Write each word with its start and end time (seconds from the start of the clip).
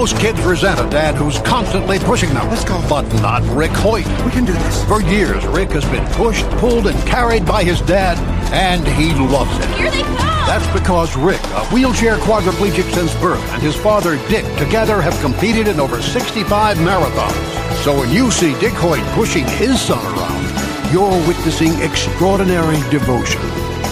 Most 0.00 0.18
kids 0.18 0.40
resent 0.40 0.80
a 0.80 0.88
dad 0.88 1.14
who's 1.14 1.38
constantly 1.40 1.98
pushing 1.98 2.32
them. 2.32 2.48
Let's 2.48 2.64
go. 2.64 2.82
But 2.88 3.02
not 3.20 3.42
Rick 3.54 3.72
Hoyt. 3.72 4.06
We 4.24 4.30
can 4.30 4.46
do 4.46 4.54
this. 4.54 4.82
For 4.84 5.02
years, 5.02 5.44
Rick 5.48 5.72
has 5.72 5.84
been 5.90 6.06
pushed, 6.14 6.46
pulled, 6.52 6.86
and 6.86 6.98
carried 7.06 7.44
by 7.44 7.64
his 7.64 7.82
dad, 7.82 8.16
and 8.50 8.88
he 8.88 9.12
loves 9.12 9.54
it. 9.58 9.68
Here 9.76 9.90
they 9.90 10.00
come! 10.00 10.46
That's 10.48 10.66
because 10.72 11.14
Rick, 11.18 11.42
a 11.52 11.66
wheelchair 11.66 12.16
quadriplegic 12.16 12.90
since 12.94 13.14
birth, 13.16 13.46
and 13.52 13.62
his 13.62 13.76
father 13.76 14.16
Dick 14.30 14.46
together 14.56 15.02
have 15.02 15.20
competed 15.20 15.68
in 15.68 15.78
over 15.78 16.00
65 16.00 16.78
marathons. 16.78 17.84
So 17.84 17.98
when 17.98 18.10
you 18.10 18.30
see 18.30 18.58
Dick 18.58 18.72
Hoyt 18.72 19.04
pushing 19.12 19.44
his 19.44 19.78
son 19.78 20.02
around, 20.16 20.94
you're 20.94 21.28
witnessing 21.28 21.78
extraordinary 21.82 22.80
devotion. 22.88 23.42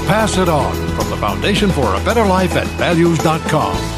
Pass 0.08 0.38
it 0.38 0.48
on 0.48 0.74
from 0.96 1.10
the 1.10 1.18
Foundation 1.18 1.68
for 1.68 1.94
a 1.94 2.02
Better 2.02 2.24
Life 2.24 2.56
at 2.56 2.66
values.com. 2.78 3.97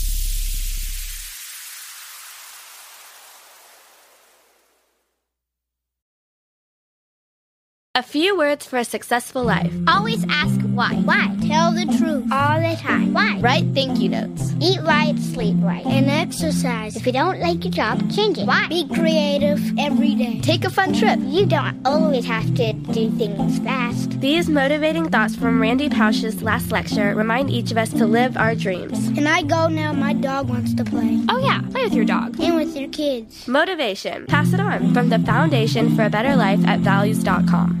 A 7.93 8.01
few 8.01 8.37
words 8.37 8.65
for 8.65 8.79
a 8.79 8.85
successful 8.85 9.43
life. 9.43 9.73
Always 9.85 10.23
ask 10.29 10.61
why. 10.61 10.95
Why? 11.03 11.27
Tell 11.45 11.73
the 11.73 11.85
truth 11.97 12.31
all 12.31 12.61
the 12.61 12.77
time. 12.79 13.11
Why? 13.11 13.37
Write 13.41 13.65
thank 13.73 13.99
you 13.99 14.07
notes. 14.07 14.53
Eat 14.61 14.79
right, 14.83 15.19
sleep 15.19 15.57
right, 15.59 15.85
and 15.85 16.09
exercise. 16.09 16.95
If 16.95 17.05
you 17.05 17.11
don't 17.11 17.41
like 17.41 17.65
your 17.65 17.73
job, 17.73 18.09
change 18.09 18.37
it. 18.37 18.47
Why? 18.47 18.69
Be 18.69 18.87
creative 18.87 19.59
every 19.77 20.15
day. 20.15 20.39
Take 20.39 20.63
a 20.63 20.69
fun 20.69 20.93
trip. 20.93 21.19
You 21.21 21.45
don't 21.45 21.85
always 21.85 22.23
have 22.27 22.55
to 22.55 22.71
do 22.71 23.11
things 23.11 23.59
fast. 23.59 24.21
These 24.21 24.47
motivating 24.47 25.09
thoughts 25.09 25.35
from 25.35 25.61
Randy 25.61 25.89
Pausch's 25.89 26.41
last 26.41 26.71
lecture 26.71 27.13
remind 27.13 27.49
each 27.49 27.71
of 27.71 27.77
us 27.77 27.89
to 27.89 28.05
live 28.05 28.37
our 28.37 28.55
dreams. 28.55 29.09
Can 29.15 29.27
I 29.27 29.41
go 29.41 29.67
now? 29.67 29.91
My 29.91 30.13
dog 30.13 30.47
wants 30.47 30.73
to 30.75 30.85
play. 30.85 31.19
Oh, 31.27 31.39
yeah, 31.39 31.59
play 31.71 31.83
with 31.83 31.93
your 31.93 32.05
dog. 32.05 32.39
And 32.39 32.55
with 32.55 32.73
your 32.73 32.87
kids. 32.87 33.49
Motivation. 33.49 34.27
Pass 34.27 34.53
it 34.53 34.61
on 34.61 34.93
from 34.93 35.09
the 35.09 35.19
Foundation 35.19 35.93
for 35.93 36.05
a 36.05 36.09
Better 36.09 36.37
Life 36.37 36.65
at 36.65 36.79
values.com 36.79 37.80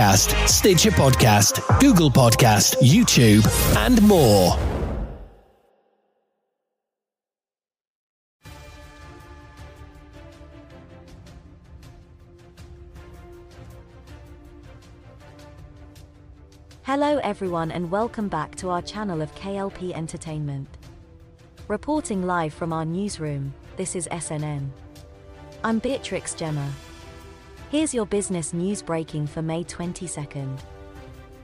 Podcast, 0.01 0.49
Stitcher 0.49 0.89
Podcast, 0.89 1.79
Google 1.79 2.09
Podcast, 2.09 2.75
YouTube, 2.81 3.45
and 3.77 4.01
more. 4.01 4.57
Hello 16.81 17.19
everyone 17.19 17.69
and 17.69 17.91
welcome 17.91 18.27
back 18.27 18.55
to 18.55 18.69
our 18.69 18.81
channel 18.81 19.21
of 19.21 19.33
KLP 19.35 19.93
Entertainment. 19.93 20.67
Reporting 21.67 22.25
live 22.25 22.55
from 22.55 22.73
our 22.73 22.85
newsroom, 22.85 23.53
this 23.77 23.95
is 23.95 24.07
SNN. 24.11 24.67
I'm 25.63 25.77
Beatrix 25.77 26.33
Gemma. 26.33 26.73
Here's 27.71 27.93
your 27.93 28.05
business 28.05 28.51
news 28.51 28.81
breaking 28.81 29.27
for 29.27 29.41
May 29.41 29.63
22nd. 29.63 30.59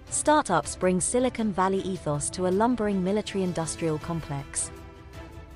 Startups 0.09 0.75
bring 0.75 0.99
Silicon 0.99 1.53
Valley 1.53 1.79
ethos 1.83 2.29
to 2.31 2.47
a 2.47 2.49
lumbering 2.49 3.01
military 3.01 3.45
industrial 3.45 3.97
complex. 3.99 4.69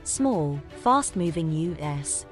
Small, 0.05 0.61
fast 0.77 1.17
moving 1.17 1.51
US 1.51 2.25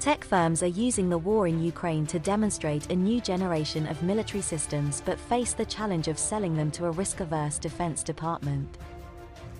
Tech 0.00 0.22
firms 0.22 0.62
are 0.62 0.66
using 0.66 1.08
the 1.08 1.16
war 1.16 1.46
in 1.46 1.62
Ukraine 1.62 2.06
to 2.08 2.18
demonstrate 2.18 2.90
a 2.90 2.94
new 2.94 3.22
generation 3.22 3.86
of 3.86 4.02
military 4.02 4.42
systems 4.42 5.02
but 5.06 5.18
face 5.18 5.54
the 5.54 5.64
challenge 5.64 6.08
of 6.08 6.18
selling 6.18 6.54
them 6.54 6.70
to 6.72 6.84
a 6.84 6.90
risk 6.90 7.20
averse 7.20 7.58
defense 7.58 8.02
department. 8.02 8.68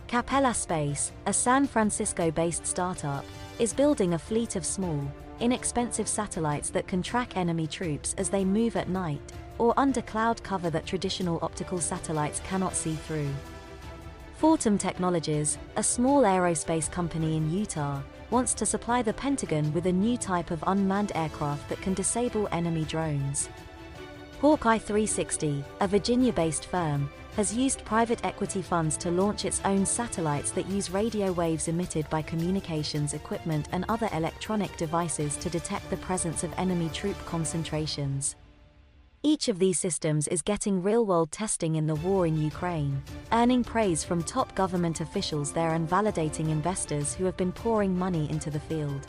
Capella 0.06 0.52
Space, 0.52 1.12
a 1.24 1.32
San 1.32 1.66
Francisco 1.66 2.30
based 2.30 2.66
startup, 2.66 3.24
is 3.58 3.72
building 3.72 4.12
a 4.12 4.18
fleet 4.18 4.54
of 4.54 4.66
small, 4.66 5.00
inexpensive 5.40 6.08
satellites 6.08 6.70
that 6.70 6.86
can 6.86 7.02
track 7.02 7.36
enemy 7.36 7.66
troops 7.66 8.14
as 8.18 8.28
they 8.28 8.44
move 8.44 8.76
at 8.76 8.88
night, 8.88 9.32
or 9.58 9.74
under 9.76 10.02
cloud 10.02 10.42
cover 10.42 10.70
that 10.70 10.86
traditional 10.86 11.38
optical 11.42 11.80
satellites 11.80 12.40
cannot 12.40 12.74
see 12.74 12.94
through. 12.94 13.30
Fortem 14.36 14.76
Technologies, 14.76 15.56
a 15.76 15.82
small 15.82 16.22
aerospace 16.22 16.90
company 16.90 17.36
in 17.36 17.50
Utah, 17.50 18.02
wants 18.30 18.52
to 18.54 18.66
supply 18.66 19.00
the 19.00 19.12
Pentagon 19.12 19.72
with 19.72 19.86
a 19.86 19.92
new 19.92 20.18
type 20.18 20.50
of 20.50 20.62
unmanned 20.66 21.12
aircraft 21.14 21.68
that 21.68 21.80
can 21.80 21.94
disable 21.94 22.48
enemy 22.52 22.84
drones. 22.84 23.48
Hawkeye 24.40 24.76
360, 24.76 25.64
a 25.80 25.88
Virginia 25.88 26.30
based 26.30 26.66
firm, 26.66 27.08
has 27.36 27.56
used 27.56 27.82
private 27.86 28.22
equity 28.22 28.60
funds 28.60 28.98
to 28.98 29.10
launch 29.10 29.46
its 29.46 29.62
own 29.64 29.86
satellites 29.86 30.50
that 30.50 30.66
use 30.66 30.90
radio 30.90 31.32
waves 31.32 31.68
emitted 31.68 32.08
by 32.10 32.20
communications 32.20 33.14
equipment 33.14 33.66
and 33.72 33.86
other 33.88 34.10
electronic 34.12 34.76
devices 34.76 35.36
to 35.38 35.48
detect 35.48 35.88
the 35.88 35.96
presence 35.96 36.44
of 36.44 36.52
enemy 36.58 36.90
troop 36.92 37.16
concentrations. 37.24 38.36
Each 39.22 39.48
of 39.48 39.58
these 39.58 39.78
systems 39.78 40.28
is 40.28 40.42
getting 40.42 40.82
real-world 40.82 41.32
testing 41.32 41.76
in 41.76 41.86
the 41.86 41.94
war 41.94 42.26
in 42.26 42.36
Ukraine, 42.36 43.02
earning 43.32 43.64
praise 43.64 44.04
from 44.04 44.22
top 44.22 44.54
government 44.54 45.00
officials 45.00 45.50
there 45.50 45.72
and 45.72 45.88
validating 45.88 46.50
investors 46.50 47.14
who 47.14 47.24
have 47.24 47.38
been 47.38 47.52
pouring 47.52 47.98
money 47.98 48.28
into 48.28 48.50
the 48.50 48.60
field. 48.60 49.06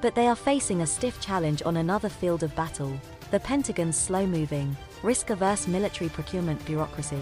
But 0.00 0.14
they 0.14 0.28
are 0.28 0.36
facing 0.36 0.82
a 0.82 0.86
stiff 0.86 1.20
challenge 1.20 1.60
on 1.66 1.78
another 1.78 2.08
field 2.08 2.44
of 2.44 2.54
battle, 2.54 2.92
the 3.30 3.40
Pentagon's 3.40 3.96
slow-moving, 3.96 4.76
risk-averse 5.02 5.66
military 5.66 6.08
procurement 6.08 6.64
bureaucracy. 6.64 7.20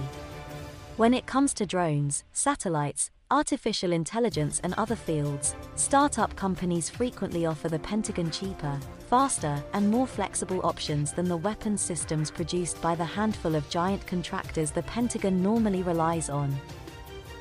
When 0.96 1.12
it 1.12 1.26
comes 1.26 1.52
to 1.54 1.66
drones, 1.66 2.24
satellites, 2.32 3.10
artificial 3.30 3.92
intelligence 3.92 4.60
and 4.62 4.72
other 4.74 4.94
fields, 4.94 5.56
startup 5.74 6.36
companies 6.36 6.88
frequently 6.88 7.44
offer 7.44 7.68
the 7.68 7.80
Pentagon 7.80 8.30
cheaper, 8.30 8.78
faster, 9.10 9.62
and 9.72 9.90
more 9.90 10.06
flexible 10.06 10.64
options 10.64 11.12
than 11.12 11.28
the 11.28 11.36
weapons 11.36 11.80
systems 11.80 12.30
produced 12.30 12.80
by 12.80 12.94
the 12.94 13.04
handful 13.04 13.56
of 13.56 13.68
giant 13.68 14.06
contractors 14.06 14.70
the 14.70 14.82
Pentagon 14.84 15.42
normally 15.42 15.82
relies 15.82 16.30
on. 16.30 16.54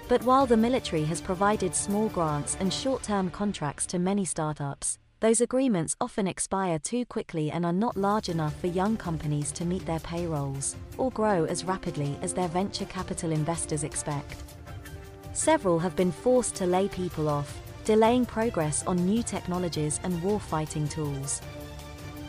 But 0.07 0.24
while 0.24 0.45
the 0.45 0.57
military 0.57 1.04
has 1.06 1.22
provided 1.22 1.75
small 1.75 2.10
grants 2.10 2.57
and 2.60 2.74
short 2.74 3.04
term 3.04 3.30
contracts 3.30 3.86
to 3.88 4.00
many 4.00 4.25
startups, 4.25 5.00
those 5.19 5.41
agreements 5.41 5.95
often 6.01 6.27
expire 6.27 6.77
too 6.77 7.06
quickly 7.06 7.50
and 7.50 7.65
are 7.65 7.73
not 7.73 7.95
large 7.97 8.29
enough 8.29 8.59
for 8.59 8.67
young 8.67 8.97
companies 8.97 9.51
to 9.53 9.65
meet 9.65 9.85
their 9.85 10.00
payrolls, 10.00 10.75
or 10.97 11.09
grow 11.12 11.45
as 11.45 11.63
rapidly 11.63 12.17
as 12.21 12.33
their 12.33 12.50
venture 12.50 12.85
capital 12.85 13.31
investors 13.31 13.83
expect. 13.83 14.44
Several 15.33 15.79
have 15.79 15.95
been 15.95 16.12
forced 16.12 16.56
to 16.56 16.65
lay 16.65 16.88
people 16.88 17.29
off, 17.29 17.59
delaying 17.85 18.25
progress 18.25 18.85
on 18.88 18.97
new 18.97 19.23
technologies 19.23 20.00
and 20.03 20.21
war-fighting 20.21 20.88
tools. 20.88 21.41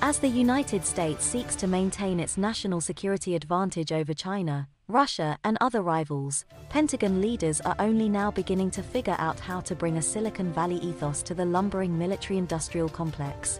As 0.03 0.19
the 0.19 0.29
United 0.29 0.85
States 0.85 1.25
seeks 1.25 1.57
to 1.57 1.67
maintain 1.67 2.21
its 2.21 2.37
national 2.37 2.81
security 2.81 3.35
advantage 3.35 3.93
over 3.93 4.13
China, 4.13 4.69
Russia, 4.89 5.37
and 5.43 5.59
other 5.61 5.83
rivals, 5.83 6.45
Pentagon 6.69 7.21
leaders 7.21 7.61
are 7.63 7.75
only 7.81 8.09
now 8.09 8.31
beginning 8.31 8.71
to 8.71 8.83
figure 8.83 9.17
out 9.19 9.41
how 9.41 9.61
to 9.61 9.75
bring 9.75 9.97
a 9.97 10.03
Silicon 10.03 10.53
Valley 10.53 10.77
ethos 10.77 11.23
to 11.23 11.35
the 11.35 11.45
lumbering 11.45 11.99
military 11.99 12.39
industrial 12.39 12.89
complex. 12.89 13.59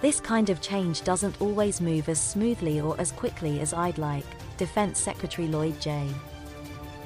This 0.00 0.20
kind 0.20 0.48
of 0.48 0.60
change 0.60 1.02
doesn't 1.02 1.40
always 1.40 1.80
move 1.80 2.08
as 2.08 2.20
smoothly 2.20 2.80
or 2.80 2.94
as 3.00 3.10
quickly 3.10 3.58
as 3.58 3.74
I'd 3.74 3.98
like, 3.98 4.26
Defense 4.56 5.00
Secretary 5.00 5.48
Lloyd 5.48 5.80
J. 5.80 6.08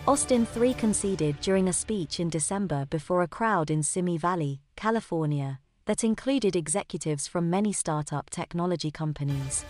Austin 0.07 0.47
III 0.55 0.75
conceded 0.75 1.41
during 1.41 1.69
a 1.69 1.73
speech 1.73 2.21
in 2.21 2.29
December 2.29 2.85
before 2.91 3.23
a 3.23 3.29
crowd 3.29 3.71
in 3.71 3.83
Simi 3.83 4.19
Valley, 4.19 4.61
California, 4.77 5.59
that 5.87 6.05
included 6.05 6.55
executives 6.55 7.27
from 7.27 7.49
many 7.49 7.73
startup 7.73 8.29
technology 8.29 8.91
companies. 8.91 9.65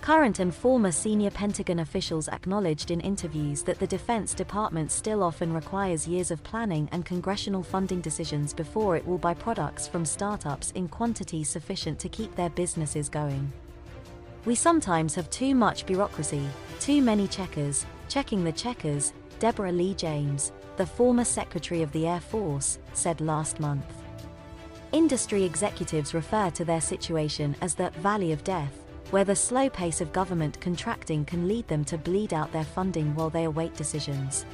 Current 0.00 0.38
and 0.38 0.54
former 0.54 0.92
senior 0.92 1.30
Pentagon 1.30 1.80
officials 1.80 2.28
acknowledged 2.28 2.90
in 2.90 3.00
interviews 3.00 3.62
that 3.64 3.78
the 3.78 3.86
Defense 3.86 4.32
Department 4.32 4.90
still 4.90 5.22
often 5.22 5.52
requires 5.52 6.08
years 6.08 6.30
of 6.30 6.42
planning 6.42 6.88
and 6.90 7.04
congressional 7.04 7.62
funding 7.62 8.00
decisions 8.00 8.54
before 8.54 8.96
it 8.96 9.06
will 9.06 9.18
buy 9.18 9.34
products 9.34 9.86
from 9.86 10.06
startups 10.06 10.70
in 10.70 10.88
quantities 10.88 11.50
sufficient 11.50 11.98
to 11.98 12.08
keep 12.08 12.34
their 12.34 12.48
businesses 12.48 13.10
going. 13.10 13.52
We 14.46 14.54
sometimes 14.54 15.14
have 15.16 15.28
too 15.28 15.54
much 15.54 15.84
bureaucracy, 15.84 16.48
too 16.80 17.02
many 17.02 17.28
checkers, 17.28 17.84
checking 18.08 18.42
the 18.42 18.52
checkers, 18.52 19.12
Deborah 19.38 19.70
Lee 19.70 19.92
James, 19.92 20.50
the 20.78 20.86
former 20.86 21.24
Secretary 21.24 21.82
of 21.82 21.92
the 21.92 22.06
Air 22.06 22.20
Force, 22.20 22.78
said 22.94 23.20
last 23.20 23.60
month. 23.60 23.84
Industry 24.92 25.44
executives 25.44 26.14
refer 26.14 26.48
to 26.50 26.64
their 26.64 26.80
situation 26.80 27.54
as 27.60 27.74
the 27.74 27.90
valley 27.90 28.32
of 28.32 28.42
death, 28.44 28.79
where 29.10 29.24
the 29.24 29.34
slow 29.36 29.68
pace 29.68 30.00
of 30.00 30.12
government 30.12 30.60
contracting 30.60 31.24
can 31.24 31.48
lead 31.48 31.66
them 31.68 31.84
to 31.84 31.98
bleed 31.98 32.32
out 32.32 32.52
their 32.52 32.64
funding 32.64 33.14
while 33.14 33.30
they 33.30 33.44
await 33.44 33.74
decisions. 33.74 34.44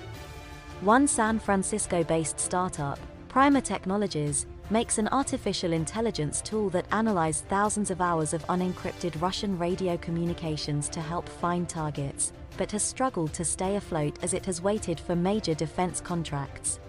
One 0.80 1.06
San 1.06 1.38
Francisco 1.38 2.04
based 2.04 2.38
startup, 2.38 2.98
Primer 3.28 3.60
Technologies, 3.60 4.46
makes 4.70 4.98
an 4.98 5.08
artificial 5.08 5.72
intelligence 5.72 6.40
tool 6.40 6.70
that 6.70 6.86
analyzes 6.90 7.42
thousands 7.42 7.90
of 7.90 8.00
hours 8.00 8.32
of 8.32 8.44
unencrypted 8.46 9.20
Russian 9.22 9.58
radio 9.58 9.96
communications 9.98 10.88
to 10.88 11.00
help 11.00 11.28
find 11.28 11.68
targets, 11.68 12.32
but 12.56 12.72
has 12.72 12.82
struggled 12.82 13.32
to 13.34 13.44
stay 13.44 13.76
afloat 13.76 14.18
as 14.22 14.34
it 14.34 14.44
has 14.46 14.60
waited 14.60 14.98
for 14.98 15.14
major 15.14 15.54
defense 15.54 16.00
contracts. 16.00 16.80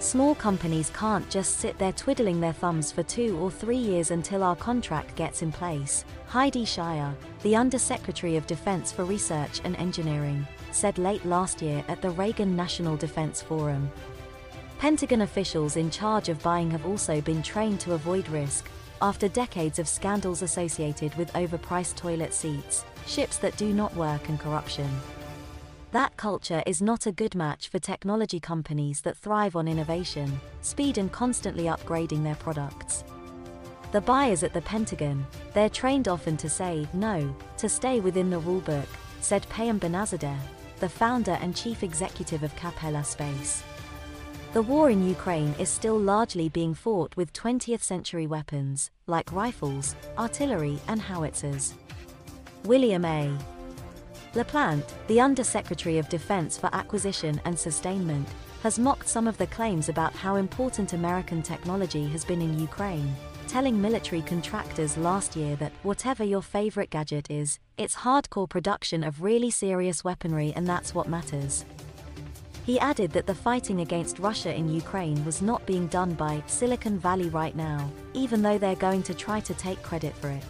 Small 0.00 0.36
companies 0.36 0.90
can't 0.94 1.28
just 1.28 1.58
sit 1.58 1.76
there 1.76 1.92
twiddling 1.92 2.40
their 2.40 2.52
thumbs 2.52 2.92
for 2.92 3.02
two 3.02 3.36
or 3.38 3.50
three 3.50 3.76
years 3.76 4.12
until 4.12 4.44
our 4.44 4.54
contract 4.54 5.16
gets 5.16 5.42
in 5.42 5.50
place, 5.50 6.04
Heidi 6.28 6.64
Shyu, 6.64 7.12
the 7.42 7.56
Undersecretary 7.56 8.36
of 8.36 8.46
Defense 8.46 8.92
for 8.92 9.04
Research 9.04 9.60
and 9.64 9.74
Engineering, 9.74 10.46
said 10.70 10.98
late 10.98 11.24
last 11.26 11.60
year 11.60 11.84
at 11.88 12.00
the 12.00 12.10
Reagan 12.10 12.54
National 12.54 12.96
Defense 12.96 13.42
Forum. 13.42 13.90
Pentagon 14.78 15.22
officials 15.22 15.76
in 15.76 15.90
charge 15.90 16.28
of 16.28 16.40
buying 16.44 16.70
have 16.70 16.86
also 16.86 17.20
been 17.20 17.42
trained 17.42 17.80
to 17.80 17.94
avoid 17.94 18.28
risk, 18.28 18.70
after 19.02 19.28
decades 19.28 19.80
of 19.80 19.88
scandals 19.88 20.42
associated 20.42 21.12
with 21.16 21.32
overpriced 21.32 21.96
toilet 21.96 22.32
seats, 22.32 22.84
ships 23.06 23.36
that 23.38 23.56
do 23.56 23.72
not 23.72 23.94
work, 23.96 24.28
and 24.28 24.38
corruption. 24.38 24.88
That 25.92 26.18
culture 26.18 26.62
is 26.66 26.82
not 26.82 27.06
a 27.06 27.12
good 27.12 27.34
match 27.34 27.68
for 27.68 27.78
technology 27.78 28.38
companies 28.38 29.00
that 29.00 29.16
thrive 29.16 29.56
on 29.56 29.66
innovation, 29.66 30.38
speed, 30.60 30.98
and 30.98 31.10
constantly 31.10 31.64
upgrading 31.64 32.22
their 32.22 32.34
products. 32.34 33.04
The 33.92 34.02
buyers 34.02 34.42
at 34.42 34.52
the 34.52 34.60
Pentagon, 34.60 35.26
they're 35.54 35.70
trained 35.70 36.06
often 36.06 36.36
to 36.38 36.48
say 36.50 36.86
no, 36.92 37.34
to 37.56 37.70
stay 37.70 38.00
within 38.00 38.28
the 38.28 38.40
rulebook, 38.40 38.86
said 39.22 39.48
Payam 39.48 39.78
Banazadeh, 39.78 40.36
the 40.78 40.90
founder 40.90 41.38
and 41.40 41.56
chief 41.56 41.82
executive 41.82 42.42
of 42.42 42.54
Capella 42.54 43.02
Space. 43.02 43.62
The 44.52 44.62
war 44.62 44.90
in 44.90 45.08
Ukraine 45.08 45.54
is 45.58 45.70
still 45.70 45.98
largely 45.98 46.50
being 46.50 46.74
fought 46.74 47.16
with 47.16 47.32
20th 47.32 47.82
century 47.82 48.26
weapons, 48.26 48.90
like 49.06 49.32
rifles, 49.32 49.96
artillery, 50.18 50.78
and 50.86 51.00
howitzers. 51.00 51.72
William 52.64 53.06
A. 53.06 53.38
LaPlante, 54.38 54.94
the 55.08 55.20
Undersecretary 55.20 55.98
of 55.98 56.08
Defense 56.08 56.56
for 56.56 56.72
Acquisition 56.72 57.40
and 57.44 57.58
Sustainment, 57.58 58.28
has 58.62 58.78
mocked 58.78 59.08
some 59.08 59.26
of 59.26 59.36
the 59.36 59.48
claims 59.48 59.88
about 59.88 60.12
how 60.12 60.36
important 60.36 60.92
American 60.92 61.42
technology 61.42 62.06
has 62.06 62.24
been 62.24 62.40
in 62.40 62.56
Ukraine, 62.56 63.16
telling 63.48 63.82
military 63.82 64.22
contractors 64.22 64.96
last 64.96 65.34
year 65.34 65.56
that 65.56 65.72
whatever 65.82 66.22
your 66.22 66.40
favorite 66.40 66.90
gadget 66.90 67.28
is, 67.28 67.58
it's 67.78 67.96
hardcore 67.96 68.48
production 68.48 69.02
of 69.02 69.22
really 69.22 69.50
serious 69.50 70.04
weaponry 70.04 70.52
and 70.54 70.68
that's 70.68 70.94
what 70.94 71.08
matters. 71.08 71.64
He 72.64 72.78
added 72.78 73.10
that 73.14 73.26
the 73.26 73.34
fighting 73.34 73.80
against 73.80 74.20
Russia 74.20 74.54
in 74.54 74.72
Ukraine 74.72 75.24
was 75.24 75.42
not 75.42 75.66
being 75.66 75.88
done 75.88 76.14
by 76.14 76.44
Silicon 76.46 76.96
Valley 76.96 77.28
right 77.30 77.56
now, 77.56 77.90
even 78.14 78.40
though 78.42 78.58
they're 78.58 78.76
going 78.76 79.02
to 79.02 79.14
try 79.14 79.40
to 79.40 79.54
take 79.54 79.82
credit 79.82 80.14
for 80.14 80.28
it. 80.28 80.44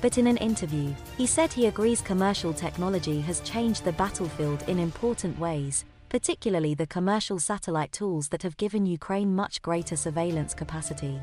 But 0.00 0.18
in 0.18 0.26
an 0.26 0.36
interview, 0.36 0.94
he 1.16 1.26
said 1.26 1.52
he 1.52 1.66
agrees 1.66 2.00
commercial 2.00 2.52
technology 2.52 3.20
has 3.22 3.40
changed 3.40 3.84
the 3.84 3.92
battlefield 3.92 4.62
in 4.68 4.78
important 4.78 5.38
ways, 5.38 5.84
particularly 6.08 6.74
the 6.74 6.86
commercial 6.86 7.38
satellite 7.38 7.92
tools 7.92 8.28
that 8.28 8.42
have 8.42 8.56
given 8.56 8.86
Ukraine 8.86 9.34
much 9.34 9.62
greater 9.62 9.96
surveillance 9.96 10.54
capacity. 10.54 11.18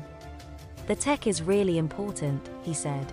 The 0.86 0.96
tech 0.96 1.26
is 1.26 1.40
really 1.42 1.78
important, 1.78 2.50
he 2.62 2.74
said. 2.74 3.12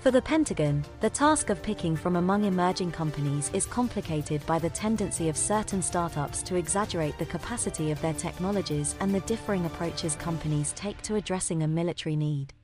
For 0.00 0.12
the 0.12 0.22
Pentagon, 0.22 0.84
the 1.00 1.10
task 1.10 1.50
of 1.50 1.60
picking 1.60 1.96
from 1.96 2.14
among 2.14 2.44
emerging 2.44 2.92
companies 2.92 3.50
is 3.52 3.66
complicated 3.66 4.46
by 4.46 4.60
the 4.60 4.70
tendency 4.70 5.28
of 5.28 5.36
certain 5.36 5.82
startups 5.82 6.40
to 6.44 6.54
exaggerate 6.54 7.18
the 7.18 7.26
capacity 7.26 7.90
of 7.90 8.00
their 8.00 8.14
technologies 8.14 8.94
and 9.00 9.12
the 9.12 9.20
differing 9.20 9.66
approaches 9.66 10.14
companies 10.14 10.72
take 10.76 11.02
to 11.02 11.16
addressing 11.16 11.64
a 11.64 11.68
military 11.68 12.14
need. 12.14 12.54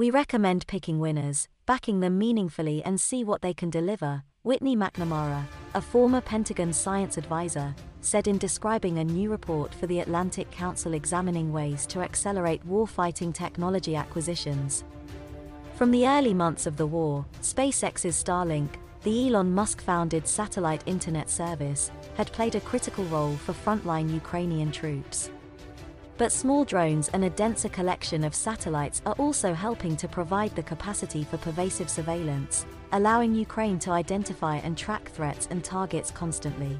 We 0.00 0.10
recommend 0.10 0.66
picking 0.66 0.98
winners, 0.98 1.46
backing 1.66 2.00
them 2.00 2.16
meaningfully, 2.16 2.82
and 2.82 2.98
see 2.98 3.22
what 3.22 3.42
they 3.42 3.52
can 3.52 3.68
deliver, 3.68 4.22
Whitney 4.42 4.74
McNamara, 4.74 5.44
a 5.74 5.82
former 5.82 6.22
Pentagon 6.22 6.72
science 6.72 7.18
advisor, 7.18 7.74
said 8.00 8.26
in 8.26 8.38
describing 8.38 8.96
a 8.96 9.04
new 9.04 9.30
report 9.30 9.74
for 9.74 9.86
the 9.86 10.00
Atlantic 10.00 10.50
Council 10.50 10.94
examining 10.94 11.52
ways 11.52 11.84
to 11.84 12.00
accelerate 12.00 12.66
warfighting 12.66 13.34
technology 13.34 13.94
acquisitions. 13.94 14.84
From 15.74 15.90
the 15.90 16.08
early 16.08 16.32
months 16.32 16.64
of 16.64 16.78
the 16.78 16.86
war, 16.86 17.26
SpaceX's 17.42 18.24
Starlink, 18.24 18.70
the 19.02 19.28
Elon 19.28 19.52
Musk 19.52 19.82
founded 19.82 20.26
satellite 20.26 20.82
internet 20.86 21.28
service, 21.28 21.90
had 22.14 22.32
played 22.32 22.54
a 22.54 22.60
critical 22.60 23.04
role 23.04 23.36
for 23.36 23.52
frontline 23.52 24.10
Ukrainian 24.10 24.72
troops. 24.72 25.30
But 26.20 26.32
small 26.32 26.66
drones 26.66 27.08
and 27.14 27.24
a 27.24 27.30
denser 27.30 27.70
collection 27.70 28.24
of 28.24 28.34
satellites 28.34 29.00
are 29.06 29.14
also 29.14 29.54
helping 29.54 29.96
to 29.96 30.06
provide 30.06 30.54
the 30.54 30.62
capacity 30.62 31.24
for 31.24 31.38
pervasive 31.38 31.88
surveillance, 31.88 32.66
allowing 32.92 33.34
Ukraine 33.34 33.78
to 33.78 33.90
identify 33.92 34.56
and 34.56 34.76
track 34.76 35.10
threats 35.12 35.48
and 35.50 35.64
targets 35.64 36.10
constantly. 36.10 36.78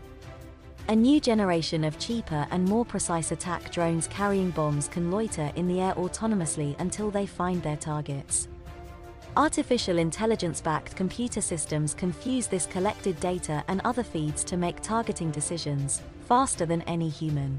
A 0.88 0.94
new 0.94 1.20
generation 1.20 1.84
of 1.84 1.98
cheaper 1.98 2.46
and 2.50 2.66
more 2.66 2.84
precise 2.84 3.32
attack 3.32 3.72
drones 3.72 4.06
carrying 4.08 4.50
bombs 4.50 4.88
can 4.88 5.10
loiter 5.10 5.50
in 5.56 5.66
the 5.66 5.80
air 5.80 5.94
autonomously 5.94 6.78
until 6.78 7.10
they 7.10 7.24
find 7.24 7.62
their 7.62 7.78
targets. 7.78 8.46
Artificial 9.38 9.96
intelligence 9.96 10.60
backed 10.60 10.96
computer 10.96 11.40
systems 11.40 11.94
can 11.94 12.12
fuse 12.12 12.46
this 12.46 12.66
collected 12.66 13.18
data 13.20 13.64
and 13.68 13.80
other 13.86 14.02
feeds 14.02 14.44
to 14.44 14.58
make 14.58 14.82
targeting 14.82 15.30
decisions 15.30 16.02
faster 16.28 16.66
than 16.66 16.82
any 16.82 17.08
human. 17.08 17.58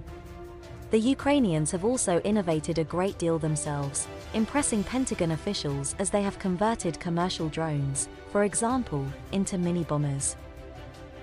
The 0.91 0.99
Ukrainians 0.99 1.71
have 1.71 1.85
also 1.85 2.19
innovated 2.25 2.77
a 2.77 2.83
great 2.83 3.17
deal 3.17 3.39
themselves, 3.39 4.09
impressing 4.33 4.83
Pentagon 4.83 5.31
officials 5.31 5.95
as 5.99 6.09
they 6.09 6.21
have 6.21 6.37
converted 6.37 6.99
commercial 6.99 7.47
drones, 7.47 8.09
for 8.29 8.43
example, 8.43 9.05
into 9.31 9.57
mini 9.57 9.85
bombers. 9.85 10.35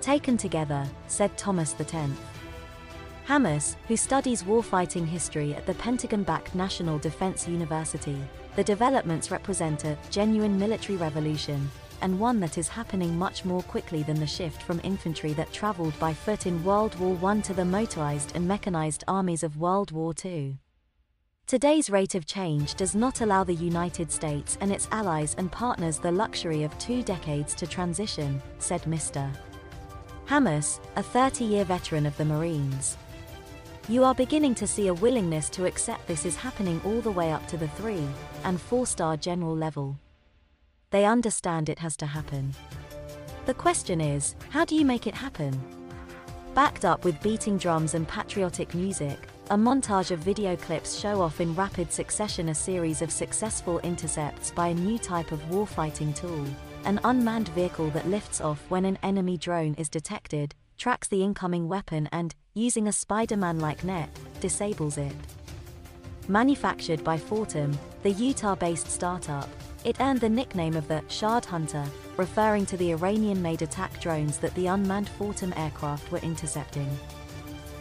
Taken 0.00 0.38
together, 0.38 0.88
said 1.06 1.36
Thomas 1.36 1.74
X. 1.78 1.94
Hammes, 3.26 3.76
who 3.88 3.96
studies 3.98 4.42
warfighting 4.42 5.06
history 5.06 5.54
at 5.54 5.66
the 5.66 5.74
Pentagon 5.74 6.22
backed 6.22 6.54
National 6.54 6.98
Defense 6.98 7.46
University, 7.46 8.18
the 8.56 8.64
developments 8.64 9.30
represent 9.30 9.84
a 9.84 9.98
genuine 10.08 10.58
military 10.58 10.96
revolution, 10.96 11.70
and 12.02 12.18
one 12.18 12.40
that 12.40 12.58
is 12.58 12.68
happening 12.68 13.18
much 13.18 13.44
more 13.44 13.62
quickly 13.62 14.02
than 14.02 14.20
the 14.20 14.26
shift 14.26 14.62
from 14.62 14.80
infantry 14.84 15.32
that 15.34 15.52
traveled 15.52 15.98
by 15.98 16.12
foot 16.12 16.46
in 16.46 16.64
World 16.64 16.98
War 16.98 17.18
I 17.30 17.40
to 17.40 17.54
the 17.54 17.64
motorized 17.64 18.32
and 18.34 18.46
mechanized 18.46 19.04
armies 19.08 19.42
of 19.42 19.56
World 19.56 19.92
War 19.92 20.14
II. 20.24 20.58
Today's 21.46 21.88
rate 21.88 22.14
of 22.14 22.26
change 22.26 22.74
does 22.74 22.94
not 22.94 23.22
allow 23.22 23.42
the 23.42 23.54
United 23.54 24.12
States 24.12 24.58
and 24.60 24.70
its 24.70 24.86
allies 24.92 25.34
and 25.38 25.50
partners 25.50 25.98
the 25.98 26.12
luxury 26.12 26.62
of 26.62 26.78
two 26.78 27.02
decades 27.02 27.54
to 27.54 27.66
transition, 27.66 28.42
said 28.58 28.82
Mr. 28.82 29.34
Hammes, 30.26 30.78
a 30.96 31.02
30 31.02 31.44
year 31.44 31.64
veteran 31.64 32.04
of 32.04 32.14
the 32.18 32.24
Marines. 32.24 32.98
You 33.88 34.04
are 34.04 34.14
beginning 34.14 34.54
to 34.56 34.66
see 34.66 34.88
a 34.88 34.94
willingness 34.94 35.48
to 35.48 35.64
accept 35.64 36.06
this 36.06 36.26
is 36.26 36.36
happening 36.36 36.78
all 36.84 37.00
the 37.00 37.10
way 37.10 37.32
up 37.32 37.48
to 37.48 37.56
the 37.56 37.68
three 37.68 38.06
and 38.44 38.60
four 38.60 38.86
star 38.86 39.16
general 39.16 39.56
level. 39.56 39.98
They 40.90 41.04
understand 41.04 41.68
it 41.68 41.78
has 41.80 41.96
to 41.98 42.06
happen. 42.06 42.54
The 43.46 43.54
question 43.54 44.00
is 44.00 44.34
how 44.50 44.64
do 44.64 44.74
you 44.74 44.84
make 44.84 45.06
it 45.06 45.14
happen? 45.14 45.60
Backed 46.54 46.84
up 46.84 47.04
with 47.04 47.20
beating 47.22 47.58
drums 47.58 47.94
and 47.94 48.08
patriotic 48.08 48.74
music, 48.74 49.18
a 49.50 49.56
montage 49.56 50.10
of 50.10 50.18
video 50.18 50.56
clips 50.56 50.98
show 50.98 51.20
off 51.20 51.40
in 51.40 51.54
rapid 51.54 51.92
succession 51.92 52.48
a 52.48 52.54
series 52.54 53.02
of 53.02 53.10
successful 53.10 53.78
intercepts 53.80 54.50
by 54.50 54.68
a 54.68 54.74
new 54.74 54.98
type 54.98 55.30
of 55.30 55.40
warfighting 55.50 56.14
tool, 56.16 56.46
an 56.84 57.00
unmanned 57.04 57.48
vehicle 57.48 57.90
that 57.90 58.08
lifts 58.08 58.40
off 58.40 58.64
when 58.70 58.84
an 58.84 58.98
enemy 59.02 59.36
drone 59.36 59.74
is 59.74 59.88
detected, 59.88 60.54
tracks 60.78 61.08
the 61.08 61.22
incoming 61.22 61.68
weapon, 61.68 62.08
and, 62.12 62.34
using 62.54 62.88
a 62.88 62.92
Spider 62.92 63.36
Man 63.36 63.60
like 63.60 63.84
net, 63.84 64.08
disables 64.40 64.96
it. 64.96 65.14
manufactured 66.28 67.02
by 67.02 67.16
Fortem, 67.16 67.76
the 68.02 68.10
Utah-based 68.10 68.90
startup. 68.90 69.48
It 69.88 70.02
earned 70.02 70.20
the 70.20 70.28
nickname 70.28 70.76
of 70.76 70.86
the 70.86 71.02
Shahed 71.08 71.46
Hunter, 71.46 71.82
referring 72.18 72.66
to 72.66 72.76
the 72.76 72.90
Iranian-made 72.90 73.62
attack 73.62 73.98
drones 74.02 74.36
that 74.36 74.54
the 74.54 74.66
unmanned 74.66 75.08
Fortem 75.08 75.54
aircraft 75.56 76.12
were 76.12 76.18
intercepting. 76.18 76.90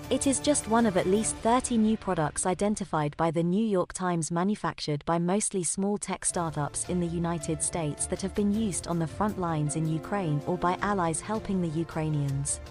It 0.09 0.25
is 0.25 0.39
just 0.39 0.69
one 0.69 0.85
of 0.85 0.95
at 0.95 1.05
least 1.05 1.35
30 1.35 1.77
new 1.77 1.97
products 1.97 2.45
identified 2.45 3.17
by 3.17 3.29
the 3.29 3.43
New 3.43 3.65
York 3.65 3.91
Times 3.91 4.31
manufactured 4.31 5.03
by 5.03 5.19
mostly 5.19 5.65
small 5.65 5.97
tech 5.97 6.23
startups 6.23 6.87
in 6.87 7.01
the 7.01 7.07
United 7.07 7.61
States 7.61 8.05
that 8.05 8.21
have 8.21 8.33
been 8.33 8.53
used 8.53 8.87
on 8.87 8.99
the 8.99 9.05
front 9.05 9.37
lines 9.37 9.75
in 9.75 9.85
Ukraine 9.85 10.41
or 10.47 10.57
by 10.57 10.77
allies 10.81 11.19
helping 11.19 11.61
the 11.61 11.77
Ukrainians. 11.77 12.61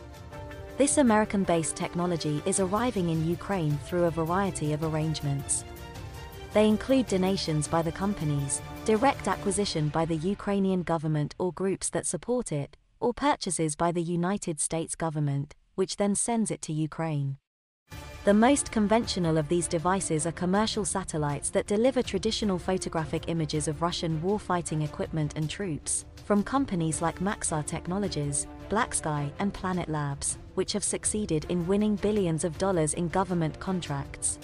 This 0.79 0.97
American 0.97 1.45
based 1.45 1.77
technology 1.77 2.43
is 2.47 2.59
arriving 2.59 3.11
in 3.11 3.29
Ukraine 3.29 3.77
through 3.85 4.05
a 4.05 4.11
variety 4.11 4.73
of 4.73 4.83
arrangements. 4.83 5.67
They 6.55 6.67
include 6.67 7.09
donations 7.09 7.69
by 7.69 7.83
the 7.83 7.93
companies, 7.93 8.63
direct 8.87 9.27
acquisition 9.27 9.89
by 9.89 10.05
the 10.05 10.15
Ukrainian 10.15 10.85
government 10.85 11.35
or 11.41 11.53
groups 11.53 11.91
that 11.91 12.07
support 12.07 12.53
it, 12.53 12.77
or 13.01 13.13
purchases 13.13 13.75
by 13.75 13.91
the 13.91 14.01
United 14.01 14.61
States 14.61 14.95
government, 14.95 15.57
which 15.75 15.97
then 15.97 16.15
sends 16.15 16.53
it 16.53 16.63
to 16.63 16.73
Ukraine. 16.73 17.37
The 18.25 18.33
most 18.33 18.71
conventional 18.71 19.39
of 19.39 19.49
these 19.49 19.67
devices 19.67 20.25
are 20.25 20.41
commercial 20.45 20.85
satellites 20.85 21.51
that 21.51 21.67
deliver 21.67 22.01
traditional 22.01 22.61
photographic 22.61 23.25
images 23.27 23.67
of 23.67 23.83
Russian 23.83 24.21
warfighting 24.21 24.85
equipment 24.85 25.33
and 25.35 25.51
troops, 25.51 26.05
from 26.25 26.45
companies 26.45 27.03
like 27.03 27.19
Maxar 27.19 27.67
Technologies, 27.67 28.47
BlackSky, 28.71 29.33
and 29.41 29.53
Planet 29.53 29.89
Labs, 29.89 30.39
which 30.55 30.73
have 30.73 30.85
succeeded 30.85 31.45
in 31.49 31.67
winning 31.67 31.97
billions 31.97 32.45
of 32.45 32.57
dollars 32.57 32.95
in 32.95 33.09
government 33.09 33.59
contracts. 33.59 34.39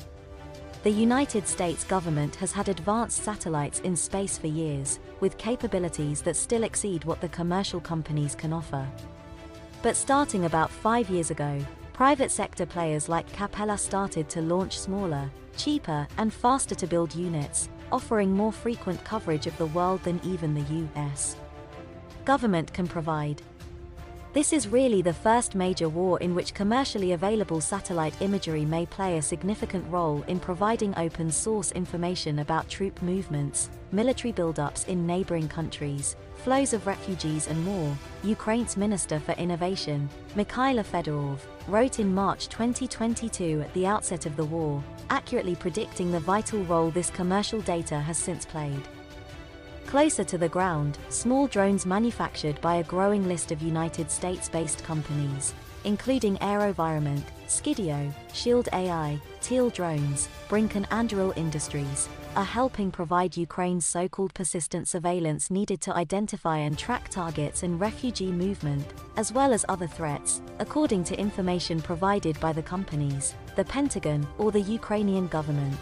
The 0.82 0.90
United 0.90 1.46
States 1.46 1.84
government 1.84 2.34
has 2.36 2.50
had 2.50 2.68
advanced 2.68 3.22
satellites 3.22 3.78
in 3.80 3.94
space 3.94 4.36
for 4.36 4.48
years, 4.48 4.98
with 5.20 5.38
capabilities 5.38 6.22
that 6.22 6.34
still 6.34 6.64
exceed 6.64 7.04
what 7.04 7.20
the 7.20 7.28
commercial 7.28 7.78
companies 7.80 8.34
can 8.34 8.52
offer. 8.52 8.84
But 9.82 9.94
starting 9.94 10.44
about 10.44 10.72
five 10.72 11.08
years 11.08 11.30
ago, 11.30 11.64
private 11.92 12.32
sector 12.32 12.66
players 12.66 13.08
like 13.08 13.32
Capella 13.32 13.78
started 13.78 14.28
to 14.30 14.42
launch 14.42 14.76
smaller, 14.76 15.30
cheaper, 15.56 16.08
and 16.18 16.34
faster 16.34 16.74
to 16.74 16.88
build 16.88 17.14
units, 17.14 17.68
offering 17.92 18.32
more 18.32 18.52
frequent 18.52 19.04
coverage 19.04 19.46
of 19.46 19.56
the 19.58 19.66
world 19.66 20.02
than 20.02 20.20
even 20.24 20.52
the 20.52 20.88
US 20.98 21.36
government 22.24 22.72
can 22.72 22.86
provide. 22.86 23.42
This 24.32 24.54
is 24.54 24.66
really 24.66 25.02
the 25.02 25.12
first 25.12 25.54
major 25.54 25.90
war 25.90 26.18
in 26.20 26.34
which 26.34 26.54
commercially 26.54 27.12
available 27.12 27.60
satellite 27.60 28.14
imagery 28.22 28.64
may 28.64 28.86
play 28.86 29.18
a 29.18 29.22
significant 29.22 29.84
role 29.90 30.24
in 30.26 30.40
providing 30.40 30.96
open 30.96 31.30
source 31.30 31.70
information 31.72 32.38
about 32.38 32.66
troop 32.66 33.02
movements, 33.02 33.68
military 33.90 34.32
buildups 34.32 34.88
in 34.88 35.06
neighboring 35.06 35.48
countries, 35.48 36.16
flows 36.36 36.72
of 36.72 36.86
refugees 36.86 37.46
and 37.46 37.62
more, 37.62 37.94
Ukraine's 38.22 38.74
Minister 38.74 39.20
for 39.20 39.32
Innovation, 39.32 40.08
Mikhailo 40.34 40.82
Fedorov, 40.82 41.40
wrote 41.68 41.98
in 41.98 42.14
March 42.14 42.48
2022 42.48 43.60
at 43.60 43.74
the 43.74 43.86
outset 43.86 44.24
of 44.24 44.34
the 44.36 44.46
war, 44.46 44.82
accurately 45.10 45.56
predicting 45.56 46.10
the 46.10 46.20
vital 46.20 46.64
role 46.64 46.90
this 46.90 47.10
commercial 47.10 47.60
data 47.60 48.00
has 48.00 48.16
since 48.16 48.46
played. 48.46 48.88
Closer 49.92 50.24
to 50.24 50.38
the 50.38 50.48
ground, 50.48 50.96
small 51.10 51.46
drones 51.46 51.84
manufactured 51.84 52.58
by 52.62 52.76
a 52.76 52.82
growing 52.82 53.28
list 53.28 53.52
of 53.52 53.60
United 53.60 54.10
States-based 54.10 54.82
companies, 54.82 55.52
including 55.84 56.38
AeroVironment, 56.38 57.24
Skydio, 57.46 58.10
Shield 58.32 58.70
AI, 58.72 59.20
Teal 59.42 59.68
Drones, 59.68 60.30
BRINC 60.48 60.76
and 60.76 60.88
Anduril 60.88 61.36
Industries, 61.36 62.08
are 62.36 62.42
helping 62.42 62.90
provide 62.90 63.36
Ukraine's 63.36 63.84
so-called 63.84 64.32
persistent 64.32 64.88
surveillance 64.88 65.50
needed 65.50 65.82
to 65.82 65.94
identify 65.94 66.56
and 66.56 66.78
track 66.78 67.10
targets 67.10 67.62
and 67.62 67.78
refugee 67.78 68.32
movement, 68.32 68.86
as 69.18 69.30
well 69.30 69.52
as 69.52 69.66
other 69.68 69.86
threats, 69.86 70.40
according 70.58 71.04
to 71.04 71.20
information 71.20 71.82
provided 71.82 72.40
by 72.40 72.54
the 72.54 72.62
companies, 72.62 73.34
the 73.56 73.64
Pentagon, 73.66 74.26
or 74.38 74.52
the 74.52 74.62
Ukrainian 74.62 75.26
government. 75.28 75.78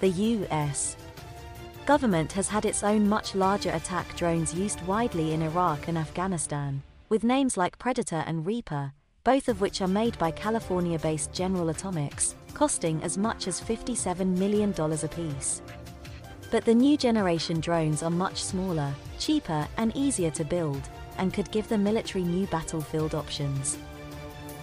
The 0.00 0.08
U.S 0.08 0.96
government 1.86 2.32
has 2.32 2.48
had 2.48 2.64
its 2.64 2.82
own 2.82 3.08
much 3.08 3.34
larger 3.34 3.70
attack 3.70 4.16
drones 4.16 4.54
used 4.54 4.80
widely 4.86 5.32
in 5.32 5.42
Iraq 5.42 5.88
and 5.88 5.98
Afghanistan, 5.98 6.82
with 7.08 7.24
names 7.24 7.56
like 7.56 7.78
Predator 7.78 8.22
and 8.26 8.46
Reaper, 8.46 8.92
both 9.24 9.48
of 9.48 9.60
which 9.60 9.80
are 9.80 9.88
made 9.88 10.16
by 10.18 10.30
California-based 10.30 11.32
General 11.32 11.68
Atomics, 11.70 12.34
costing 12.54 13.02
as 13.02 13.18
much 13.18 13.48
as 13.48 13.60
$57 13.60 14.36
million 14.36 14.72
apiece. 14.78 15.62
But 16.50 16.64
the 16.64 16.74
new 16.74 16.96
generation 16.96 17.60
drones 17.60 18.02
are 18.02 18.10
much 18.10 18.42
smaller, 18.42 18.92
cheaper, 19.18 19.66
and 19.76 19.96
easier 19.96 20.30
to 20.32 20.44
build, 20.44 20.82
and 21.18 21.32
could 21.32 21.50
give 21.50 21.68
the 21.68 21.78
military 21.78 22.24
new 22.24 22.46
battlefield 22.46 23.14
options. 23.14 23.78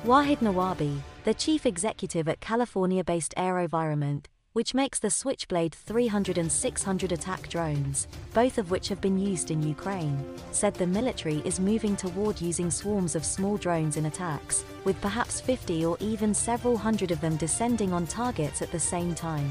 Wahid 0.05 0.37
Nawabi, 0.37 0.99
the 1.25 1.33
chief 1.33 1.65
executive 1.65 2.29
at 2.29 2.39
California-based 2.39 3.33
AeroVironment, 3.35 4.25
which 4.53 4.73
makes 4.73 4.99
the 4.99 5.09
Switchblade 5.09 5.75
300 5.75 6.37
and 6.37 6.51
600 6.51 7.11
attack 7.11 7.47
drones, 7.49 8.07
both 8.33 8.57
of 8.57 8.71
which 8.71 8.87
have 8.89 8.99
been 8.99 9.19
used 9.19 9.51
in 9.51 9.61
Ukraine, 9.61 10.23
said 10.51 10.73
the 10.73 10.87
military 10.87 11.37
is 11.45 11.59
moving 11.59 11.95
toward 11.95 12.41
using 12.41 12.71
swarms 12.71 13.15
of 13.15 13.23
small 13.23 13.57
drones 13.57 13.97
in 13.97 14.07
attacks, 14.07 14.65
with 14.85 14.99
perhaps 15.01 15.39
50 15.39 15.85
or 15.85 15.97
even 15.99 16.33
several 16.33 16.77
hundred 16.77 17.11
of 17.11 17.21
them 17.21 17.37
descending 17.37 17.93
on 17.93 18.07
targets 18.07 18.61
at 18.61 18.71
the 18.71 18.79
same 18.79 19.13
time. 19.13 19.49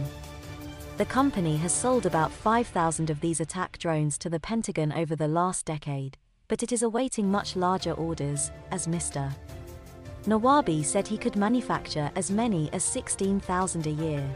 The 0.97 1.05
company 1.05 1.57
has 1.59 1.73
sold 1.73 2.07
about 2.07 2.33
5,000 2.33 3.09
of 3.09 3.21
these 3.21 3.41
attack 3.41 3.79
drones 3.79 4.19
to 4.19 4.29
the 4.29 4.41
Pentagon 4.41 4.93
over 4.93 5.15
the 5.15 5.29
last 5.29 5.65
decade, 5.65 6.19
but 6.49 6.65
it 6.65 6.73
is 6.73 6.83
awaiting 6.83 7.31
much 7.31 7.55
larger 7.55 7.93
orders, 7.93 8.51
as 8.73 8.89
Mr. 8.89 9.33
Nawabi 10.25 10.85
said 10.85 11.07
he 11.07 11.17
could 11.17 11.37
manufacture 11.37 12.11
as 12.17 12.33
many 12.33 12.69
as 12.73 12.83
16,000 12.83 13.87
a 13.87 13.91
year. 13.91 14.29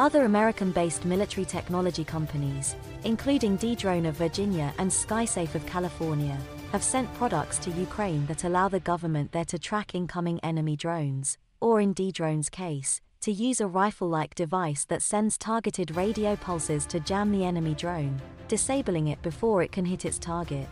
Other 0.00 0.24
American-based 0.24 1.04
military 1.04 1.44
technology 1.44 2.04
companies, 2.04 2.74
including 3.04 3.58
Dedrone 3.58 4.08
of 4.08 4.16
Virginia 4.16 4.72
and 4.78 4.90
SkySafe 4.90 5.54
of 5.54 5.66
California, 5.66 6.38
have 6.72 6.82
sent 6.82 7.12
products 7.16 7.58
to 7.58 7.70
Ukraine 7.72 8.24
that 8.24 8.44
allow 8.44 8.66
the 8.66 8.80
government 8.80 9.30
there 9.32 9.44
to 9.44 9.58
track 9.58 9.94
incoming 9.94 10.40
enemy 10.42 10.74
drones, 10.74 11.36
or 11.60 11.82
in 11.82 11.92
Dedrone's 11.92 12.48
case, 12.48 13.02
to 13.20 13.30
use 13.30 13.60
a 13.60 13.66
rifle-like 13.66 14.34
device 14.34 14.86
that 14.86 15.02
sends 15.02 15.36
targeted 15.36 15.94
radio 15.94 16.34
pulses 16.34 16.86
to 16.86 17.00
jam 17.00 17.30
the 17.30 17.44
enemy 17.44 17.74
drone, 17.74 18.22
disabling 18.48 19.08
it 19.08 19.20
before 19.20 19.62
it 19.62 19.70
can 19.70 19.84
hit 19.84 20.06
its 20.06 20.18
target. 20.18 20.66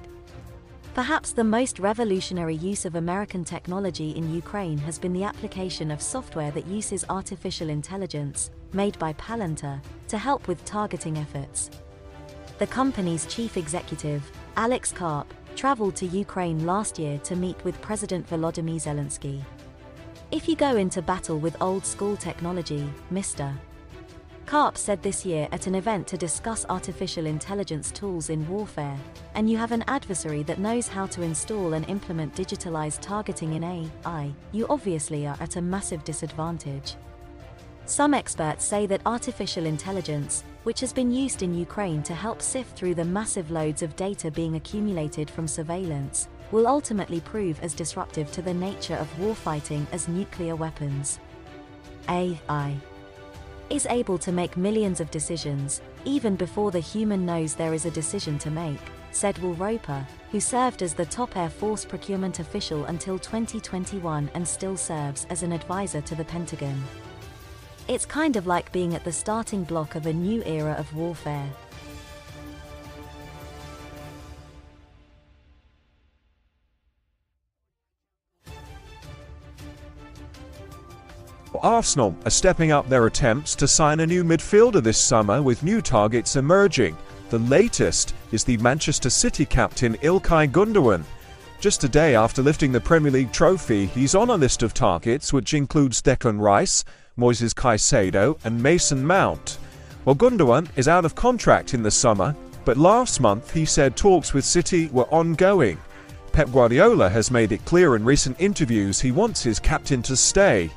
Perhaps 0.94 1.32
the 1.32 1.44
most 1.44 1.78
revolutionary 1.78 2.56
use 2.56 2.86
of 2.86 2.94
American 2.94 3.44
technology 3.44 4.12
in 4.12 4.34
Ukraine 4.34 4.78
has 4.78 4.98
been 4.98 5.12
the 5.12 5.24
application 5.24 5.90
of 5.90 6.00
software 6.00 6.50
that 6.52 6.66
uses 6.66 7.04
artificial 7.10 7.68
intelligence, 7.68 8.50
made 8.72 8.98
by 8.98 9.12
Palantir, 9.14 9.80
to 10.08 10.18
help 10.18 10.48
with 10.48 10.64
targeting 10.64 11.18
efforts. 11.18 11.70
The 12.58 12.66
company's 12.66 13.26
chief 13.26 13.56
executive, 13.56 14.30
Alex 14.56 14.92
Karp, 14.92 15.32
traveled 15.54 15.96
to 15.96 16.06
Ukraine 16.06 16.66
last 16.66 16.98
year 16.98 17.18
to 17.18 17.36
meet 17.36 17.62
with 17.64 17.80
President 17.80 18.28
Volodymyr 18.28 18.76
Zelensky. 18.76 19.42
If 20.30 20.48
you 20.48 20.56
go 20.56 20.76
into 20.76 21.02
battle 21.02 21.38
with 21.38 21.60
old 21.60 21.86
school 21.86 22.16
technology, 22.16 22.88
Mr. 23.12 23.54
Karp 24.48 24.78
said 24.78 25.02
this 25.02 25.26
year 25.26 25.46
at 25.52 25.66
an 25.66 25.74
event 25.74 26.06
to 26.06 26.16
discuss 26.16 26.64
artificial 26.68 27.26
intelligence 27.26 27.90
tools 27.90 28.30
in 28.30 28.48
warfare, 28.48 28.98
and 29.34 29.50
you 29.50 29.58
have 29.58 29.72
an 29.72 29.84
adversary 29.88 30.42
that 30.44 30.58
knows 30.58 30.88
how 30.88 31.06
to 31.06 31.22
install 31.22 31.74
and 31.74 31.88
implement 31.88 32.34
digitalized 32.34 33.00
targeting 33.00 33.52
in 33.52 33.62
AI, 33.62 34.32
you 34.52 34.66
obviously 34.70 35.26
are 35.26 35.36
at 35.40 35.56
a 35.56 35.62
massive 35.62 36.02
disadvantage. 36.02 36.96
Some 37.88 38.12
experts 38.12 38.66
say 38.66 38.84
that 38.84 39.00
artificial 39.06 39.64
intelligence, 39.64 40.44
which 40.64 40.80
has 40.80 40.92
been 40.92 41.10
used 41.10 41.42
in 41.42 41.54
Ukraine 41.54 42.02
to 42.02 42.14
help 42.14 42.42
sift 42.42 42.76
through 42.76 42.94
the 42.94 43.04
massive 43.04 43.50
loads 43.50 43.82
of 43.82 43.96
data 43.96 44.30
being 44.30 44.56
accumulated 44.56 45.30
from 45.30 45.48
surveillance, 45.48 46.28
will 46.52 46.66
ultimately 46.66 47.20
prove 47.20 47.58
as 47.62 47.72
disruptive 47.72 48.30
to 48.32 48.42
the 48.42 48.52
nature 48.52 48.96
of 48.96 49.10
warfighting 49.16 49.86
as 49.90 50.06
nuclear 50.06 50.54
weapons. 50.54 51.18
AI 52.10 52.76
is 53.70 53.86
able 53.86 54.18
to 54.18 54.32
make 54.32 54.58
millions 54.58 55.00
of 55.00 55.10
decisions, 55.10 55.80
even 56.04 56.36
before 56.36 56.70
the 56.70 56.78
human 56.78 57.24
knows 57.24 57.54
there 57.54 57.72
is 57.72 57.86
a 57.86 57.90
decision 57.90 58.38
to 58.40 58.50
make, 58.50 58.82
said 59.12 59.38
Will 59.38 59.54
Roper, 59.54 60.06
who 60.30 60.40
served 60.40 60.82
as 60.82 60.92
the 60.92 61.06
top 61.06 61.38
Air 61.38 61.48
Force 61.48 61.86
procurement 61.86 62.38
official 62.38 62.84
until 62.84 63.18
2021 63.18 64.30
and 64.34 64.46
still 64.46 64.76
serves 64.76 65.26
as 65.30 65.42
an 65.42 65.52
advisor 65.52 66.02
to 66.02 66.14
the 66.14 66.24
Pentagon. 66.26 66.84
It's 67.88 68.04
kind 68.04 68.36
of 68.36 68.46
like 68.46 68.70
being 68.70 68.94
at 68.94 69.02
the 69.02 69.12
starting 69.12 69.64
block 69.64 69.94
of 69.94 70.04
a 70.04 70.12
new 70.12 70.42
era 70.44 70.76
of 70.78 70.94
warfare. 70.94 71.50
Arsenal 81.60 82.14
are 82.24 82.30
stepping 82.30 82.70
up 82.70 82.88
their 82.88 83.06
attempts 83.06 83.56
to 83.56 83.66
sign 83.66 84.00
a 84.00 84.06
new 84.06 84.22
midfielder 84.22 84.82
this 84.82 84.98
summer 84.98 85.42
with 85.42 85.62
new 85.62 85.80
targets 85.80 86.36
emerging. 86.36 86.96
The 87.30 87.40
latest 87.40 88.14
is 88.32 88.44
the 88.44 88.58
Manchester 88.58 89.10
City 89.10 89.44
captain 89.44 89.94
Ilkay 89.96 90.52
Gundogan. 90.52 91.04
Just 91.58 91.82
a 91.82 91.88
day 91.88 92.14
after 92.14 92.42
lifting 92.42 92.70
the 92.70 92.80
Premier 92.80 93.10
League 93.10 93.32
trophy, 93.32 93.86
he's 93.86 94.14
on 94.14 94.30
a 94.30 94.36
list 94.36 94.62
of 94.62 94.72
targets 94.72 95.32
which 95.32 95.54
includes 95.54 96.00
Declan 96.00 96.40
Rice, 96.40 96.84
Moises 97.18 97.54
Caicedo, 97.54 98.38
and 98.44 98.62
Mason 98.62 99.04
Mount. 99.04 99.58
Well, 100.04 100.14
Gundogan 100.14 100.68
is 100.76 100.88
out 100.88 101.04
of 101.04 101.14
contract 101.14 101.74
in 101.74 101.82
the 101.82 101.90
summer, 101.90 102.34
but 102.64 102.76
last 102.76 103.20
month 103.20 103.52
he 103.52 103.64
said 103.64 103.96
talks 103.96 104.32
with 104.32 104.44
City 104.44 104.88
were 104.88 105.12
ongoing. 105.12 105.78
Pep 106.32 106.52
Guardiola 106.52 107.08
has 107.08 107.30
made 107.30 107.52
it 107.52 107.64
clear 107.64 107.96
in 107.96 108.04
recent 108.04 108.40
interviews 108.40 109.00
he 109.00 109.10
wants 109.10 109.42
his 109.42 109.58
captain 109.58 110.02
to 110.02 110.16
stay. 110.16 110.70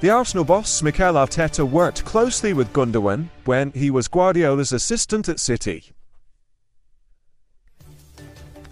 The 0.00 0.10
Arsenal 0.10 0.44
boss, 0.44 0.82
Mikel 0.82 1.14
Arteta, 1.14 1.64
worked 1.66 2.04
closely 2.04 2.52
with 2.52 2.72
Gundogan 2.72 3.28
when 3.44 3.70
he 3.72 3.90
was 3.90 4.08
Guardiola's 4.08 4.72
assistant 4.72 5.28
at 5.28 5.40
City. 5.40 5.92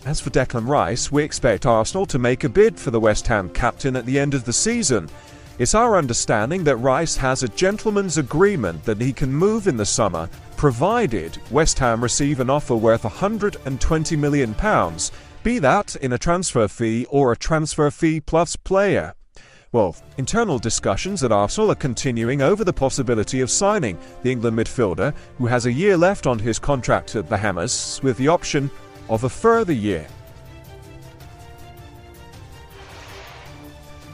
As 0.04 0.20
for 0.20 0.30
Declan 0.30 0.66
Rice, 0.66 1.12
we 1.12 1.22
expect 1.22 1.64
Arsenal 1.64 2.06
to 2.06 2.18
make 2.18 2.42
a 2.42 2.48
bid 2.48 2.78
for 2.78 2.90
the 2.90 2.98
West 2.98 3.28
Ham 3.28 3.48
captain 3.50 3.94
at 3.94 4.04
the 4.04 4.18
end 4.18 4.34
of 4.34 4.44
the 4.44 4.52
season. 4.52 5.08
It's 5.62 5.76
our 5.76 5.96
understanding 5.96 6.64
that 6.64 6.78
Rice 6.78 7.16
has 7.18 7.44
a 7.44 7.48
gentleman's 7.48 8.18
agreement 8.18 8.82
that 8.82 9.00
he 9.00 9.12
can 9.12 9.32
move 9.32 9.68
in 9.68 9.76
the 9.76 9.86
summer, 9.86 10.28
provided 10.56 11.38
West 11.52 11.78
Ham 11.78 12.02
receive 12.02 12.40
an 12.40 12.50
offer 12.50 12.74
worth 12.74 13.04
£120 13.04 14.18
million, 14.18 14.56
be 15.44 15.60
that 15.60 15.94
in 15.94 16.14
a 16.14 16.18
transfer 16.18 16.66
fee 16.66 17.06
or 17.10 17.30
a 17.30 17.36
transfer 17.36 17.92
fee 17.92 18.18
plus 18.18 18.56
player. 18.56 19.14
Well, 19.70 19.94
internal 20.18 20.58
discussions 20.58 21.22
at 21.22 21.30
Arsenal 21.30 21.70
are 21.70 21.76
continuing 21.76 22.42
over 22.42 22.64
the 22.64 22.72
possibility 22.72 23.40
of 23.40 23.48
signing 23.48 23.96
the 24.24 24.32
England 24.32 24.58
midfielder, 24.58 25.14
who 25.38 25.46
has 25.46 25.66
a 25.66 25.72
year 25.72 25.96
left 25.96 26.26
on 26.26 26.40
his 26.40 26.58
contract 26.58 27.14
at 27.14 27.28
the 27.28 27.36
Hammers, 27.36 28.00
with 28.02 28.16
the 28.16 28.26
option 28.26 28.68
of 29.08 29.22
a 29.22 29.28
further 29.28 29.72
year. 29.72 30.08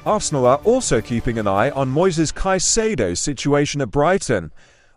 Arsenal 0.08 0.46
are 0.46 0.60
also 0.64 1.02
keeping 1.02 1.38
an 1.38 1.46
eye 1.46 1.68
on 1.68 1.92
Moises 1.92 2.32
Caicedo's 2.32 3.20
situation 3.20 3.82
at 3.82 3.90
Brighton. 3.90 4.50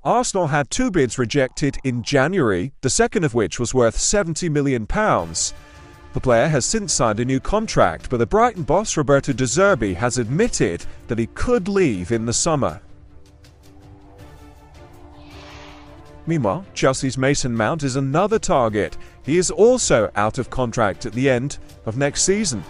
Arsenal 0.05 0.47
had 0.47 0.69
two 0.69 0.89
bids 0.89 1.17
rejected 1.17 1.75
in 1.83 2.01
January, 2.01 2.71
the 2.79 2.89
second 2.89 3.25
of 3.25 3.33
which 3.33 3.59
was 3.59 3.73
worth 3.73 3.97
£70 3.97 4.49
million. 4.49 4.85
The 4.85 6.21
player 6.21 6.47
has 6.47 6.65
since 6.65 6.93
signed 6.93 7.19
a 7.19 7.25
new 7.25 7.41
contract, 7.41 8.09
but 8.09 8.19
the 8.19 8.25
Brighton 8.25 8.63
boss 8.63 8.95
Roberto 8.95 9.33
De 9.33 9.43
Zerbi 9.43 9.93
has 9.95 10.17
admitted 10.17 10.85
that 11.09 11.19
he 11.19 11.27
could 11.27 11.67
leave 11.67 12.13
in 12.13 12.25
the 12.25 12.31
summer. 12.31 12.79
Meanwhile, 16.25 16.65
Chelsea's 16.73 17.17
Mason 17.17 17.53
Mount 17.53 17.83
is 17.83 17.97
another 17.97 18.39
target. 18.39 18.95
He 19.25 19.37
is 19.37 19.51
also 19.51 20.09
out 20.15 20.37
of 20.37 20.49
contract 20.49 21.05
at 21.05 21.11
the 21.11 21.29
end 21.29 21.57
of 21.85 21.97
next 21.97 22.23
season. 22.23 22.63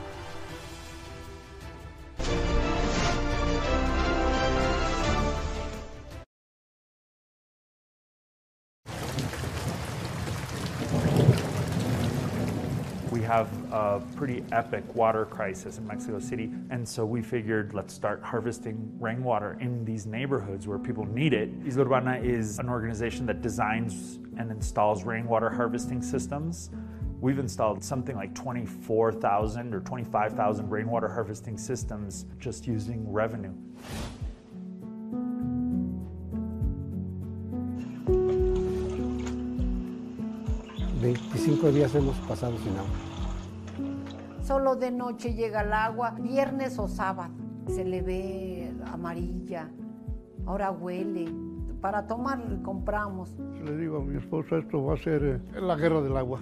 Have 13.31 13.47
a 13.71 14.01
pretty 14.17 14.43
epic 14.51 14.83
water 14.93 15.23
crisis 15.23 15.77
in 15.77 15.87
Mexico 15.87 16.19
City. 16.19 16.51
And 16.69 16.85
so 16.85 17.05
we 17.05 17.21
figured 17.21 17.73
let's 17.73 17.93
start 17.93 18.21
harvesting 18.21 18.91
rainwater 18.99 19.57
in 19.61 19.85
these 19.85 20.05
neighborhoods 20.05 20.67
where 20.67 20.77
people 20.77 21.05
need 21.05 21.33
it. 21.33 21.49
Isla 21.65 22.19
is 22.21 22.59
an 22.59 22.67
organization 22.67 23.25
that 23.27 23.41
designs 23.41 24.19
and 24.37 24.51
installs 24.51 25.05
rainwater 25.05 25.49
harvesting 25.49 26.01
systems. 26.01 26.71
We've 27.21 27.39
installed 27.39 27.81
something 27.85 28.17
like 28.17 28.35
24,000 28.35 29.73
or 29.73 29.79
25,000 29.79 30.69
rainwater 30.69 31.07
harvesting 31.07 31.57
systems 31.57 32.25
just 32.37 32.67
using 32.67 33.09
revenue. 33.09 33.53
Veinticinco 40.99 41.71
días 41.71 41.93
hemos 41.93 42.17
pasado 42.27 42.57
sin 42.57 42.75
agua. 42.75 43.20
Solo 44.51 44.75
de 44.75 44.91
noche 44.91 45.33
llega 45.33 45.61
el 45.61 45.71
agua, 45.71 46.13
viernes 46.19 46.77
o 46.77 46.85
sábado. 46.85 47.31
Se 47.67 47.85
le 47.85 48.01
ve 48.01 48.69
amarilla, 48.91 49.69
ahora 50.45 50.71
huele. 50.71 51.31
Para 51.79 52.05
tomar 52.05 52.61
compramos. 52.61 53.33
Le 53.63 53.77
digo 53.77 53.99
a 53.99 54.01
mi 54.01 54.17
esposa, 54.17 54.57
esto 54.57 54.83
va 54.83 54.95
a 54.95 54.97
ser 54.97 55.23
eh, 55.23 55.61
la 55.61 55.77
guerra 55.77 56.01
del 56.01 56.17
agua. 56.17 56.41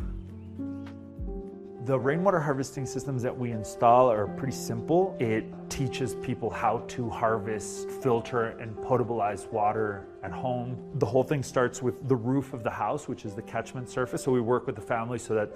The 1.86 2.00
rainwater 2.00 2.40
harvesting 2.40 2.88
systems 2.88 3.22
that 3.22 3.38
we 3.38 3.52
install 3.52 4.10
are 4.10 4.26
pretty 4.26 4.58
simple. 4.58 5.16
It 5.20 5.44
teaches 5.70 6.16
people 6.16 6.50
how 6.50 6.84
to 6.88 7.12
harvest, 7.12 7.92
filter, 8.02 8.58
and 8.60 8.76
potabilize 8.78 9.48
water 9.52 10.08
at 10.24 10.32
home. 10.32 10.76
The 10.96 11.06
whole 11.06 11.24
thing 11.24 11.44
starts 11.44 11.84
with 11.84 12.08
the 12.08 12.16
roof 12.16 12.54
of 12.54 12.64
the 12.64 12.72
house, 12.72 13.08
which 13.08 13.24
is 13.24 13.36
the 13.36 13.44
catchment 13.44 13.88
surface. 13.88 14.24
So 14.24 14.32
we 14.32 14.42
work 14.42 14.66
with 14.66 14.76
the 14.76 14.82
family 14.82 15.20
so 15.20 15.36
that 15.36 15.52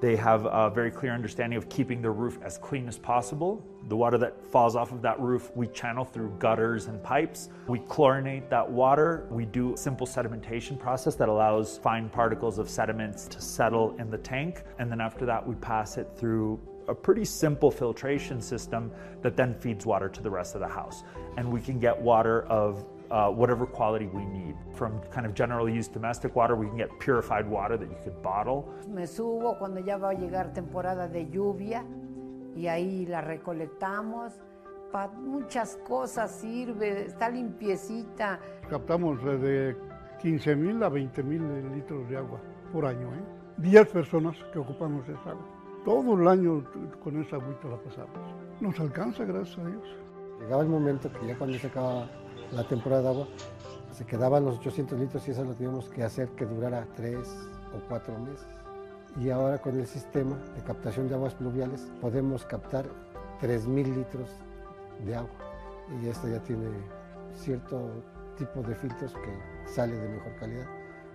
they 0.00 0.14
have 0.14 0.46
a 0.46 0.70
very 0.70 0.90
clear 0.90 1.12
understanding 1.12 1.56
of 1.56 1.68
keeping 1.68 2.00
the 2.00 2.10
roof 2.10 2.38
as 2.42 2.56
clean 2.56 2.86
as 2.86 2.96
possible. 2.96 3.64
The 3.88 3.96
water 3.96 4.16
that 4.18 4.46
falls 4.46 4.76
off 4.76 4.92
of 4.92 5.02
that 5.02 5.18
roof, 5.18 5.50
we 5.56 5.66
channel 5.68 6.04
through 6.04 6.30
gutters 6.38 6.86
and 6.86 7.02
pipes. 7.02 7.48
We 7.66 7.80
chlorinate 7.80 8.48
that 8.50 8.68
water. 8.70 9.26
We 9.30 9.44
do 9.44 9.74
a 9.74 9.76
simple 9.76 10.06
sedimentation 10.06 10.78
process 10.78 11.16
that 11.16 11.28
allows 11.28 11.78
fine 11.78 12.10
particles 12.10 12.58
of 12.58 12.70
sediments 12.70 13.26
to 13.28 13.40
settle 13.40 13.96
in 13.98 14.08
the 14.08 14.18
tank. 14.18 14.62
And 14.78 14.90
then 14.90 15.00
after 15.00 15.26
that, 15.26 15.44
we 15.44 15.56
pass 15.56 15.96
it 15.96 16.08
through 16.16 16.60
a 16.86 16.94
pretty 16.94 17.24
simple 17.24 17.70
filtration 17.70 18.40
system 18.40 18.90
that 19.22 19.36
then 19.36 19.54
feeds 19.54 19.84
water 19.84 20.08
to 20.08 20.22
the 20.22 20.30
rest 20.30 20.54
of 20.54 20.60
the 20.60 20.68
house. 20.68 21.02
And 21.36 21.52
we 21.52 21.60
can 21.60 21.78
get 21.78 22.00
water 22.00 22.42
of 22.44 22.84
uh, 23.10 23.28
whatever 23.28 23.66
quality 23.66 24.06
we 24.06 24.24
need. 24.24 24.54
From 24.74 25.00
kind 25.10 25.26
of 25.26 25.34
general 25.34 25.68
use 25.68 25.88
domestic 25.88 26.34
water, 26.36 26.54
we 26.54 26.66
can 26.66 26.76
get 26.76 26.90
purified 27.00 27.48
water 27.48 27.76
that 27.76 27.88
you 27.88 27.96
could 28.04 28.22
bottle. 28.22 28.68
Me 28.88 29.06
subo 29.06 29.58
cuando 29.58 29.80
ya 29.80 29.96
va 29.96 30.10
a 30.10 30.14
llegar 30.14 30.52
temporada 30.52 31.08
de 31.08 31.28
lluvia 31.28 31.84
y 32.54 32.66
ahí 32.66 33.06
la 33.06 33.20
recolectamos. 33.20 34.32
Para 34.92 35.12
muchas 35.12 35.76
cosas 35.86 36.30
sirve, 36.30 37.06
está 37.06 37.28
limpiecita. 37.28 38.40
Captamos 38.70 39.22
de 39.22 39.76
15 40.22 40.56
mil 40.56 40.82
a 40.82 40.88
20 40.88 41.22
mil 41.22 41.74
litros 41.74 42.08
de 42.08 42.16
agua 42.16 42.40
por 42.72 42.86
año. 42.86 43.08
¿eh? 43.14 43.22
10 43.58 43.88
personas 43.88 44.36
que 44.52 44.58
ocupamos 44.58 45.06
esa 45.08 45.30
agua. 45.30 45.46
Todo 45.84 46.14
el 46.20 46.26
año 46.26 46.64
con 47.02 47.20
esa 47.20 47.36
agüita 47.36 47.68
la 47.68 47.76
pasamos. 47.76 48.34
Nos 48.60 48.78
alcanza, 48.80 49.24
gracias 49.24 49.58
a 49.58 49.68
Dios. 49.68 49.96
Llegaba 50.40 50.62
el 50.62 50.68
momento 50.68 51.10
que 51.12 51.26
ya 51.26 51.36
cuando 51.36 51.58
se 51.58 51.66
acaba 51.66 52.08
la 52.52 52.64
temporada 52.64 53.02
de 53.02 53.08
agua, 53.08 53.28
se 53.92 54.04
quedaban 54.04 54.44
los 54.44 54.58
800 54.58 54.98
litros 54.98 55.26
y 55.26 55.32
eso 55.32 55.44
lo 55.44 55.54
teníamos 55.54 55.88
que 55.88 56.04
hacer 56.04 56.28
que 56.30 56.46
durara 56.46 56.86
tres 56.96 57.28
o 57.74 57.88
cuatro 57.88 58.18
meses. 58.18 58.46
Y 59.20 59.30
ahora 59.30 59.58
con 59.58 59.78
el 59.78 59.86
sistema 59.86 60.36
de 60.54 60.62
captación 60.62 61.08
de 61.08 61.14
aguas 61.14 61.34
pluviales 61.34 61.90
podemos 62.00 62.44
captar 62.44 62.86
3.000 63.40 63.96
litros 63.96 64.30
de 65.04 65.16
agua. 65.16 65.30
Y 66.00 66.08
esto 66.08 66.28
ya 66.28 66.38
tiene 66.40 66.68
cierto 67.34 67.90
tipo 68.36 68.62
de 68.62 68.74
filtros 68.74 69.12
que 69.14 69.72
sale 69.72 69.96
de 69.96 70.08
mejor 70.08 70.34
calidad. 70.36 70.66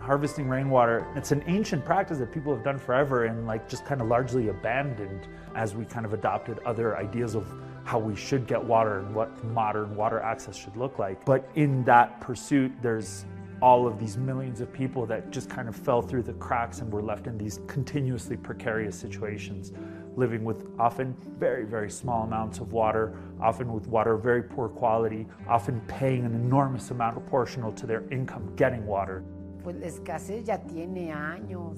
harvesting 0.03 0.49
rainwater 0.49 1.07
it's 1.15 1.31
an 1.31 1.41
ancient 1.47 1.85
practice 1.85 2.17
that 2.17 2.29
people 2.29 2.53
have 2.53 2.63
done 2.63 2.77
forever 2.77 3.23
and 3.23 3.47
like 3.47 3.69
just 3.69 3.85
kind 3.85 4.01
of 4.01 4.07
largely 4.07 4.49
abandoned 4.49 5.27
as 5.55 5.75
we 5.75 5.85
kind 5.85 6.05
of 6.05 6.11
adopted 6.11 6.59
other 6.65 6.97
ideas 6.97 7.35
of 7.35 7.47
how 7.83 7.99
we 7.99 8.15
should 8.15 8.47
get 8.47 8.63
water 8.63 8.99
and 8.99 9.13
what 9.13 9.43
modern 9.45 9.95
water 9.95 10.19
access 10.19 10.55
should 10.55 10.75
look 10.77 10.99
like. 10.99 11.23
But 11.25 11.49
in 11.55 11.83
that 11.83 12.21
pursuit, 12.21 12.71
there's 12.81 13.25
all 13.61 13.87
of 13.87 13.97
these 13.97 14.17
millions 14.17 14.59
of 14.59 14.71
people 14.73 15.05
that 15.05 15.31
just 15.31 15.49
kind 15.49 15.69
of 15.69 15.75
fell 15.75 16.01
through 16.01 16.23
the 16.23 16.33
cracks 16.33 16.79
and 16.79 16.91
were 16.91 17.01
left 17.01 17.27
in 17.27 17.37
these 17.37 17.61
continuously 17.67 18.35
precarious 18.35 18.93
situations, 18.93 19.71
living 20.17 20.43
with 20.43 20.67
often 20.77 21.15
very, 21.39 21.63
very 21.65 21.89
small 21.89 22.23
amounts 22.23 22.59
of 22.59 22.73
water, 22.73 23.17
often 23.39 23.71
with 23.71 23.87
water 23.87 24.17
very 24.17 24.43
poor 24.43 24.67
quality, 24.67 25.25
often 25.47 25.79
paying 25.87 26.25
an 26.25 26.33
enormous 26.33 26.91
amount 26.91 27.15
proportional 27.15 27.71
to 27.71 27.87
their 27.87 28.03
income 28.11 28.53
getting 28.57 28.85
water. 28.85 29.23
Pues 29.63 29.77
la 29.77 29.87
escasez 29.87 30.45
ya 30.45 30.57
tiene 30.57 31.13
años, 31.13 31.77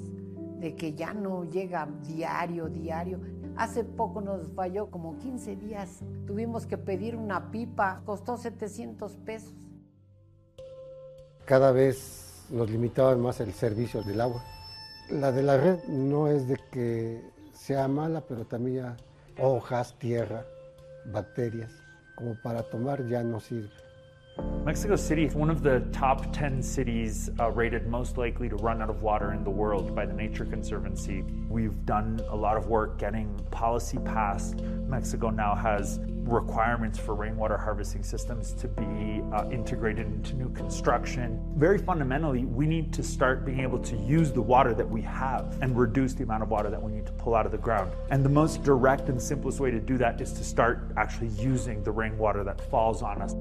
de 0.59 0.71
que 0.75 0.91
ya 0.91 1.13
no 1.13 1.45
llega 1.45 1.87
diario, 2.01 2.67
diario. 2.67 3.19
Hace 3.57 3.83
poco 3.83 4.19
nos 4.21 4.49
falló 4.53 4.91
como 4.91 5.17
15 5.17 5.55
días. 5.55 5.99
Tuvimos 6.27 6.65
que 6.65 6.77
pedir 6.77 7.15
una 7.15 7.51
pipa, 7.51 8.01
costó 8.05 8.37
700 8.37 9.15
pesos. 9.17 9.53
Cada 11.45 11.71
vez 11.71 12.45
nos 12.49 12.69
limitaban 12.69 13.21
más 13.21 13.39
el 13.39 13.53
servicio 13.53 14.01
del 14.03 14.19
agua. 14.19 14.43
La 15.09 15.31
de 15.31 15.43
la 15.43 15.57
red 15.57 15.83
no 15.87 16.27
es 16.27 16.47
de 16.47 16.57
que 16.71 17.21
sea 17.53 17.87
mala, 17.87 18.21
pero 18.21 18.45
también 18.45 18.97
hojas, 19.39 19.97
tierra, 19.99 20.45
bacterias, 21.05 21.71
como 22.15 22.35
para 22.41 22.63
tomar 22.63 23.07
ya 23.07 23.23
no 23.23 23.39
sirve. 23.39 23.84
Mexico 24.37 24.95
City 24.95 25.25
is 25.25 25.35
one 25.35 25.49
of 25.49 25.61
the 25.61 25.81
top 25.91 26.33
10 26.33 26.61
cities 26.61 27.29
uh, 27.39 27.51
rated 27.51 27.87
most 27.87 28.17
likely 28.17 28.49
to 28.49 28.55
run 28.55 28.81
out 28.81 28.89
of 28.89 29.03
water 29.03 29.31
in 29.31 29.43
the 29.43 29.49
world 29.49 29.95
by 29.95 30.05
the 30.05 30.13
Nature 30.13 30.43
Conservancy. 30.43 31.23
We've 31.47 31.85
done 31.85 32.19
a 32.29 32.35
lot 32.35 32.57
of 32.57 32.67
work 32.67 32.97
getting 32.97 33.39
policy 33.51 33.99
passed. 33.99 34.61
Mexico 34.87 35.29
now 35.29 35.53
has 35.53 35.99
requirements 36.23 36.97
for 36.97 37.13
rainwater 37.13 37.57
harvesting 37.57 38.03
systems 38.03 38.53
to 38.53 38.67
be 38.67 39.21
uh, 39.31 39.47
integrated 39.51 40.07
into 40.07 40.35
new 40.35 40.49
construction. 40.49 41.39
Very 41.55 41.77
fundamentally, 41.77 42.45
we 42.45 42.65
need 42.65 42.91
to 42.93 43.03
start 43.03 43.45
being 43.45 43.59
able 43.59 43.79
to 43.79 43.95
use 43.97 44.31
the 44.31 44.41
water 44.41 44.73
that 44.73 44.89
we 44.89 45.01
have 45.03 45.57
and 45.61 45.77
reduce 45.77 46.13
the 46.13 46.23
amount 46.23 46.41
of 46.41 46.49
water 46.49 46.71
that 46.71 46.81
we 46.81 46.91
need 46.91 47.05
to 47.05 47.11
pull 47.13 47.35
out 47.35 47.45
of 47.45 47.51
the 47.51 47.57
ground. 47.59 47.91
And 48.09 48.25
the 48.25 48.29
most 48.29 48.63
direct 48.63 49.09
and 49.09 49.21
simplest 49.21 49.59
way 49.59 49.69
to 49.69 49.79
do 49.79 49.97
that 49.99 50.19
is 50.19 50.33
to 50.33 50.43
start 50.43 50.91
actually 50.97 51.27
using 51.27 51.83
the 51.83 51.91
rainwater 51.91 52.43
that 52.43 52.59
falls 52.71 53.03
on 53.03 53.21
us. 53.21 53.35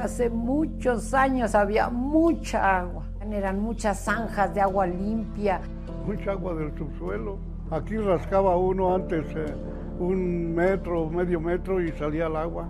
Hace 0.00 0.28
muchos 0.28 1.14
años 1.14 1.54
había 1.54 1.88
mucha 1.88 2.80
agua, 2.80 3.04
eran 3.32 3.60
muchas 3.60 4.04
zanjas 4.04 4.54
de 4.54 4.60
agua 4.60 4.86
limpia. 4.86 5.60
Mucha 6.06 6.32
agua 6.32 6.54
del 6.54 6.76
subsuelo. 6.76 7.38
Aquí 7.70 7.96
rascaba 7.96 8.56
uno 8.56 8.94
antes 8.94 9.24
eh, 9.34 9.54
un 9.98 10.54
metro, 10.54 11.08
medio 11.08 11.40
metro 11.40 11.80
y 11.80 11.90
salía 11.92 12.26
el 12.26 12.36
agua. 12.36 12.68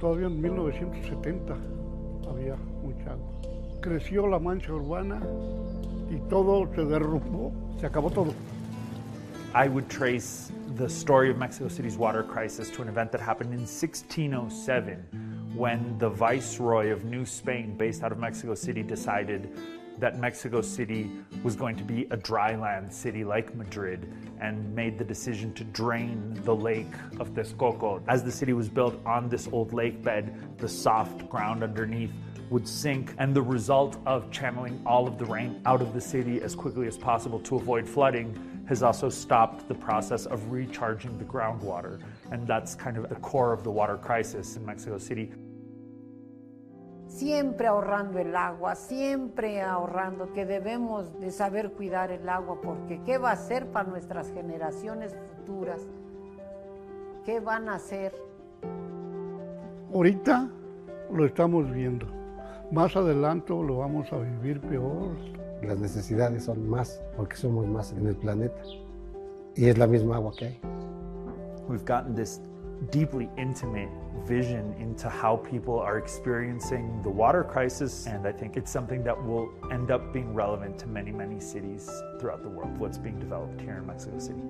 Todavía 0.00 0.28
en 0.28 0.40
1970 0.40 1.54
había 2.30 2.56
mucha 2.82 3.12
agua. 3.12 3.30
Creció 3.82 4.26
la 4.26 4.38
mancha 4.38 4.72
urbana 4.72 5.20
y 6.10 6.16
todo 6.28 6.66
se 6.74 6.84
derrumbó, 6.84 7.52
se 7.78 7.86
acabó 7.86 8.10
todo. 8.10 8.32
I 9.54 9.68
would 9.68 9.88
trace 9.88 10.52
the 10.76 10.88
story 10.88 11.30
of 11.30 11.36
Mexico 11.36 11.68
City's 11.68 11.96
water 11.96 12.22
crisis 12.22 12.70
to 12.70 12.82
an 12.82 12.88
event 12.88 13.10
that 13.12 13.20
happened 13.20 13.52
in 13.52 13.66
1607 13.66 15.39
when 15.60 15.98
the 15.98 16.08
viceroy 16.08 16.90
of 16.90 17.04
New 17.04 17.26
Spain, 17.26 17.76
based 17.76 18.02
out 18.02 18.12
of 18.12 18.18
Mexico 18.18 18.54
City, 18.54 18.82
decided 18.82 19.54
that 19.98 20.18
Mexico 20.18 20.62
City 20.62 21.10
was 21.42 21.54
going 21.54 21.76
to 21.76 21.84
be 21.84 22.04
a 22.04 22.16
dryland 22.16 22.90
city 22.90 23.24
like 23.24 23.54
Madrid 23.54 24.10
and 24.40 24.74
made 24.74 24.96
the 24.96 25.04
decision 25.04 25.52
to 25.52 25.62
drain 25.64 26.32
the 26.44 26.56
lake 26.56 26.94
of 27.18 27.34
Texcoco. 27.34 28.02
As 28.08 28.24
the 28.24 28.32
city 28.32 28.54
was 28.54 28.70
built 28.70 28.98
on 29.04 29.28
this 29.28 29.50
old 29.52 29.74
lake 29.74 30.02
bed, 30.02 30.34
the 30.56 30.66
soft 30.66 31.28
ground 31.28 31.62
underneath 31.62 32.14
would 32.48 32.66
sink, 32.66 33.14
and 33.18 33.36
the 33.36 33.42
result 33.42 33.98
of 34.06 34.30
channeling 34.30 34.80
all 34.86 35.06
of 35.06 35.18
the 35.18 35.26
rain 35.26 35.60
out 35.66 35.82
of 35.82 35.92
the 35.92 36.00
city 36.00 36.40
as 36.40 36.54
quickly 36.54 36.86
as 36.86 36.96
possible 36.96 37.38
to 37.40 37.56
avoid 37.56 37.86
flooding 37.86 38.64
has 38.66 38.82
also 38.82 39.10
stopped 39.10 39.68
the 39.68 39.74
process 39.74 40.24
of 40.24 40.50
recharging 40.50 41.18
the 41.18 41.24
groundwater. 41.24 42.00
And 42.30 42.46
that's 42.46 42.74
kind 42.74 42.96
of 42.96 43.10
the 43.10 43.16
core 43.16 43.52
of 43.52 43.62
the 43.62 43.70
water 43.70 43.98
crisis 43.98 44.56
in 44.56 44.64
Mexico 44.64 44.96
City. 44.96 45.30
Siempre 47.10 47.66
ahorrando 47.66 48.20
el 48.20 48.36
agua, 48.36 48.76
siempre 48.76 49.60
ahorrando, 49.62 50.32
que 50.32 50.46
debemos 50.46 51.18
de 51.18 51.32
saber 51.32 51.72
cuidar 51.72 52.12
el 52.12 52.28
agua, 52.28 52.60
porque 52.62 53.00
¿qué 53.04 53.18
va 53.18 53.32
a 53.32 53.36
ser 53.36 53.66
para 53.66 53.90
nuestras 53.90 54.30
generaciones 54.30 55.16
futuras? 55.36 55.88
¿Qué 57.24 57.40
van 57.40 57.68
a 57.68 57.74
hacer? 57.74 58.14
Ahorita 59.92 60.48
lo 61.12 61.26
estamos 61.26 61.68
viendo. 61.72 62.06
Más 62.70 62.94
adelante 62.94 63.52
lo 63.52 63.78
vamos 63.78 64.12
a 64.12 64.18
vivir 64.18 64.60
peor. 64.60 65.16
Las 65.62 65.80
necesidades 65.80 66.44
son 66.44 66.70
más 66.70 67.02
porque 67.16 67.34
somos 67.34 67.66
más 67.66 67.92
en 67.92 68.06
el 68.06 68.14
planeta. 68.14 68.62
Y 69.56 69.68
es 69.68 69.76
la 69.76 69.88
misma 69.88 70.14
agua 70.14 70.30
que 70.38 70.46
hay. 70.46 70.60
We've 71.68 71.84
gotten 71.84 72.14
this 72.14 72.40
deeply 72.90 73.28
intimate 73.36 73.90
vision 74.24 74.74
into 74.78 75.08
how 75.08 75.36
people 75.36 75.78
are 75.78 75.98
experiencing 75.98 77.00
the 77.02 77.10
water 77.10 77.44
crisis. 77.44 78.06
And 78.06 78.26
I 78.26 78.32
think 78.32 78.56
it's 78.56 78.70
something 78.70 79.04
that 79.04 79.22
will 79.24 79.52
end 79.70 79.90
up 79.90 80.12
being 80.12 80.32
relevant 80.34 80.78
to 80.80 80.86
many, 80.86 81.10
many 81.10 81.40
cities 81.40 81.90
throughout 82.18 82.42
the 82.42 82.48
world, 82.48 82.78
what's 82.78 82.98
being 82.98 83.18
developed 83.18 83.60
here 83.60 83.76
in 83.78 83.86
Mexico 83.86 84.18
City. 84.18 84.42